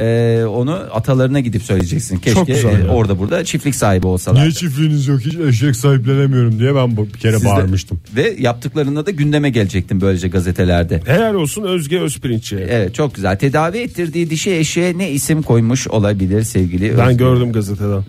Ee, 0.00 0.44
onu 0.44 0.72
atalarına 0.92 1.40
gidip 1.40 1.62
söyleyeceksin. 1.62 2.16
Keşke 2.18 2.34
Çok 2.34 2.46
güzel 2.46 2.80
e, 2.82 2.84
ya. 2.84 2.88
orada 2.88 3.18
burada 3.18 3.44
çiftlik 3.44 3.74
sahibi 3.74 4.06
olsalar. 4.06 4.40
niye 4.40 4.52
çiftliğiniz 4.52 5.06
yok 5.08 5.20
hiç 5.20 5.34
eşek 5.36 5.76
sahiplenemiyorum 5.76 6.58
diye 6.58 6.74
ben 6.74 6.96
bir 6.96 7.10
kere 7.12 7.32
Siz 7.32 7.42
de- 7.42 7.46
bağırmıştım. 7.46 8.00
Ve 8.16 8.36
yaptıklarında 8.38 9.06
da 9.06 9.10
gündeme 9.10 9.50
gelecektin 9.50 10.00
böylece 10.00 10.28
gazetelerde. 10.28 11.00
Helal 11.06 11.34
olsun 11.34 11.62
Özge 11.62 12.00
Özpirinç'e. 12.00 12.56
Evet 12.56 12.94
çok 12.94 13.14
güzel. 13.14 13.38
Tedavi 13.38 13.78
ettirdiği 13.78 14.30
dişi 14.30 14.50
eşeğe 14.54 14.98
ne 14.98 15.10
isim 15.10 15.42
koymuş 15.42 15.88
olabilir 15.88 16.42
sevgili 16.42 16.98
Ben 16.98 17.06
Özgür? 17.06 17.18
gördüm 17.18 17.52
gazeteden. 17.52 18.04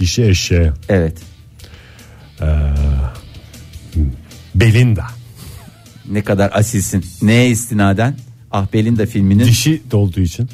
Dişi 0.00 0.24
eşeğe. 0.24 0.72
Evet. 0.88 1.16
Belinda. 4.54 5.04
Ne 6.10 6.22
kadar 6.24 6.50
asilsin. 6.54 7.04
Neye 7.22 7.50
istinaden? 7.50 8.16
Ah 8.50 8.66
Belinda 8.72 9.06
filminin 9.06 9.44
Dişi 9.44 9.82
dolduğu 9.90 10.20
için. 10.20 10.48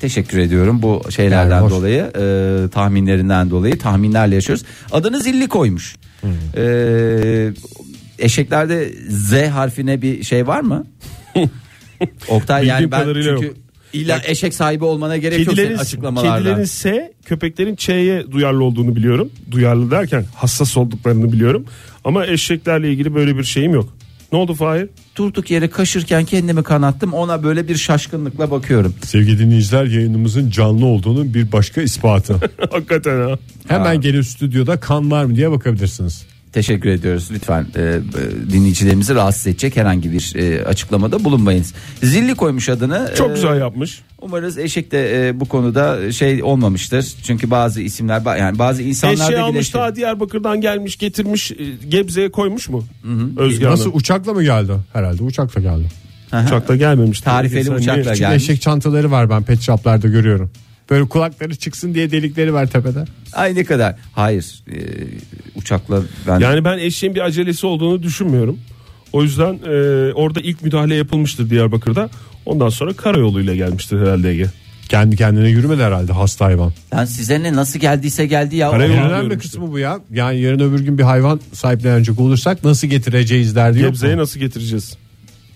Teşekkür 0.00 0.38
ediyorum 0.38 0.82
bu 0.82 1.02
şeylerden 1.10 1.56
Yani 1.56 1.70
dolayı 1.70 2.12
e, 2.16 2.68
tahminlerinden 2.68 3.50
dolayı 3.50 3.78
tahminlerle 3.78 4.34
yaşıyoruz. 4.34 4.64
Adını 4.92 5.20
zilli 5.20 5.48
koymuş. 5.48 5.96
E, 6.56 7.52
eşeklerde 8.18 8.92
Z 9.08 9.32
harfine 9.32 10.02
bir 10.02 10.22
şey 10.22 10.46
var 10.46 10.60
mı? 10.60 10.86
Oktay 12.28 12.66
yani 12.66 12.90
ben 12.90 13.04
çünkü 13.04 13.28
yok. 13.28 13.54
illa 13.92 14.20
eşek 14.24 14.54
sahibi 14.54 14.84
olmana 14.84 15.16
gerek 15.16 15.38
yok 15.38 15.48
Kedilerin, 15.48 15.68
senin 15.68 15.78
açıklamalarda. 15.78 16.38
kedilerin 16.38 16.64
S, 16.64 17.12
köpeklerin 17.24 17.76
Ç'ye 17.76 18.32
duyarlı 18.32 18.64
olduğunu 18.64 18.96
biliyorum. 18.96 19.30
Duyarlı 19.50 19.90
derken 19.90 20.24
hassas 20.34 20.76
olduklarını 20.76 21.32
biliyorum. 21.32 21.64
Ama 22.04 22.26
eşeklerle 22.26 22.92
ilgili 22.92 23.14
böyle 23.14 23.38
bir 23.38 23.44
şeyim 23.44 23.74
yok. 23.74 23.96
Ne 24.34 24.38
oldu 24.38 24.54
Fahir? 24.54 24.88
Durduk 25.16 25.50
yere 25.50 25.70
kaşırken 25.70 26.24
kendimi 26.24 26.62
kanattım 26.62 27.12
ona 27.12 27.42
böyle 27.42 27.68
bir 27.68 27.76
şaşkınlıkla 27.76 28.50
bakıyorum. 28.50 28.94
Sevgili 29.04 29.38
dinleyiciler 29.38 29.84
yayınımızın 29.84 30.50
canlı 30.50 30.86
olduğunun 30.86 31.34
bir 31.34 31.52
başka 31.52 31.82
ispatı. 31.82 32.34
Hakikaten 32.70 33.20
ha. 33.20 33.38
Hemen 33.68 34.00
gelip 34.00 34.26
stüdyoda 34.26 34.80
kan 34.80 35.10
var 35.10 35.24
mı 35.24 35.36
diye 35.36 35.50
bakabilirsiniz. 35.50 36.26
Teşekkür 36.54 36.88
ediyoruz. 36.90 37.28
Lütfen 37.32 37.66
e, 37.76 37.80
e, 37.82 38.00
dinleyicilerimizi 38.52 39.14
rahatsız 39.14 39.46
edecek 39.46 39.76
herhangi 39.76 40.12
bir 40.12 40.32
e, 40.36 40.64
açıklamada 40.64 41.24
bulunmayınız. 41.24 41.74
Zilli 42.02 42.34
koymuş 42.34 42.68
adını. 42.68 43.10
Çok 43.16 43.30
E, 43.30 43.34
güzel 43.34 43.60
yapmış. 43.60 44.02
Umarız 44.20 44.58
eşek 44.58 44.92
de 44.92 45.28
e, 45.28 45.40
bu 45.40 45.44
konuda 45.44 46.12
şey 46.12 46.42
olmamıştır. 46.42 47.14
Çünkü 47.22 47.50
bazı 47.50 47.80
isimler 47.80 48.36
yani 48.38 48.58
bazı 48.58 48.82
insanlar 48.82 49.14
Eşeği 49.24 49.38
da 49.38 49.42
almış 49.44 49.70
ta 49.70 49.96
Diyarbakır'dan 49.96 50.60
gelmiş 50.60 50.96
getirmiş 50.96 51.52
e, 51.52 51.56
Gebze'ye 51.88 52.30
koymuş 52.30 52.68
mu? 52.68 52.84
Özge 53.36 53.66
Nasıl 53.66 53.84
Hanım. 53.84 53.96
uçakla 53.96 54.32
mı 54.32 54.42
geldi? 54.42 54.72
Herhalde 54.92 55.22
uçakla 55.22 55.60
geldi. 55.60 55.88
Uçakla 56.46 56.76
gelmemiş. 56.76 57.20
Tarifeli 57.20 57.70
uçakla 57.70 58.14
Gelmiş. 58.14 58.42
eşek 58.42 58.62
çantaları 58.62 59.10
var 59.10 59.30
ben 59.30 59.42
pet 59.42 59.60
shoplarda 59.60 60.08
görüyorum. 60.08 60.50
Böyle 60.90 61.08
kulakları 61.08 61.54
çıksın 61.54 61.94
diye 61.94 62.10
delikleri 62.10 62.54
var 62.54 62.66
tepede. 62.66 63.04
Ay 63.32 63.54
ne 63.54 63.64
kadar. 63.64 63.94
Hayır. 64.12 64.62
e, 64.72 64.78
uçakla 65.54 66.02
ben 66.28 66.38
Yani 66.38 66.64
ben 66.64 66.78
eşeğin 66.78 67.14
bir 67.14 67.20
acelesi 67.20 67.66
olduğunu 67.66 68.02
düşünmüyorum. 68.02 68.58
O 69.12 69.22
yüzden 69.22 69.54
e, 69.66 70.12
orada 70.12 70.40
ilk 70.40 70.62
müdahale 70.62 70.94
yapılmıştır 70.94 71.50
Diyarbakır'da. 71.50 72.10
Ondan 72.46 72.68
sonra 72.68 72.92
karayoluyla 72.92 73.54
gelmiştir 73.54 74.00
herhalde 74.00 74.30
Ege. 74.30 74.46
Kendi 74.88 75.16
kendine 75.16 75.48
yürümedi 75.48 75.82
herhalde 75.82 76.12
hasta 76.12 76.44
hayvan. 76.44 76.72
Yani 76.92 77.06
size 77.06 77.42
ne 77.42 77.54
nasıl 77.54 77.78
geldiyse 77.80 78.26
geldi 78.26 78.56
ya. 78.56 78.68
Alıyorum 78.68 78.96
önemli 78.96 79.26
işte. 79.26 79.38
kısmı 79.38 79.72
bu 79.72 79.78
ya. 79.78 80.00
Yani 80.12 80.40
yarın 80.40 80.60
öbür 80.60 80.80
gün 80.80 80.98
bir 80.98 81.02
hayvan 81.02 81.40
sahiplenecek 81.52 82.20
olursak 82.20 82.64
nasıl 82.64 82.88
getireceğiz 82.88 83.56
derdi 83.56 83.80
yok 83.80 83.90
Gebze'ye 83.90 84.14
mu? 84.14 84.20
nasıl 84.20 84.40
getireceğiz? 84.40 84.96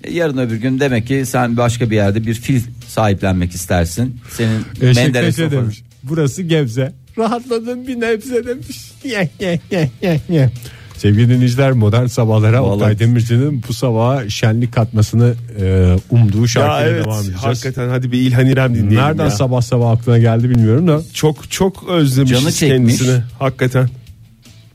E, 0.04 0.12
Yarın 0.12 0.38
öbür 0.38 0.56
gün 0.56 0.80
demek 0.80 1.06
ki 1.06 1.22
sen 1.26 1.56
başka 1.56 1.90
bir 1.90 1.96
yerde 1.96 2.26
bir 2.26 2.34
fil 2.34 2.60
sahiplenmek 2.86 3.52
istersin. 3.52 4.16
Senin 4.36 4.64
Eşek 4.80 4.96
Menderes 4.96 5.36
Paşa 5.36 5.50
demiş. 5.50 5.82
Burası 6.02 6.42
Gebze. 6.42 6.92
Rahatladın 7.18 7.86
bir 7.86 8.00
nebze 8.00 8.46
demiş. 8.46 8.78
Ye, 9.04 9.28
ye, 9.40 9.60
ye, 9.70 9.90
ye, 10.02 10.20
ye. 10.28 10.50
Sevgili 10.96 11.28
dinleyiciler 11.28 11.72
modern 11.72 12.06
sabahlara 12.06 12.62
Vallahi- 12.62 12.74
Oktay 12.74 12.98
Demirci'nin 12.98 13.62
bu 13.68 13.72
sabaha 13.74 14.28
şenlik 14.28 14.72
katmasını 14.72 15.34
e, 15.60 15.96
umduğu 16.10 16.48
şarkıyla 16.48 16.90
evet 16.92 17.04
devam 17.04 17.18
edeceğiz. 17.18 17.40
hakikaten 17.42 17.88
hadi 17.88 18.12
bir 18.12 18.18
İlhan 18.20 18.46
İrem 18.46 18.74
dinleyelim 18.74 18.96
Nereden 18.98 19.24
ya. 19.24 19.30
sabah 19.30 19.60
sabah 19.60 19.90
aklına 19.90 20.18
geldi 20.18 20.50
bilmiyorum 20.50 20.88
da. 20.88 21.00
Çok 21.14 21.50
çok 21.50 21.88
özlemişiz 21.88 22.40
Canı 22.40 22.52
çekmiş. 22.52 22.98
kendisini 22.98 23.22
hakikaten. 23.38 23.88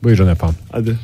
Buyurun 0.03 0.27
efendim. 0.27 0.55
Hadi. 0.71 0.95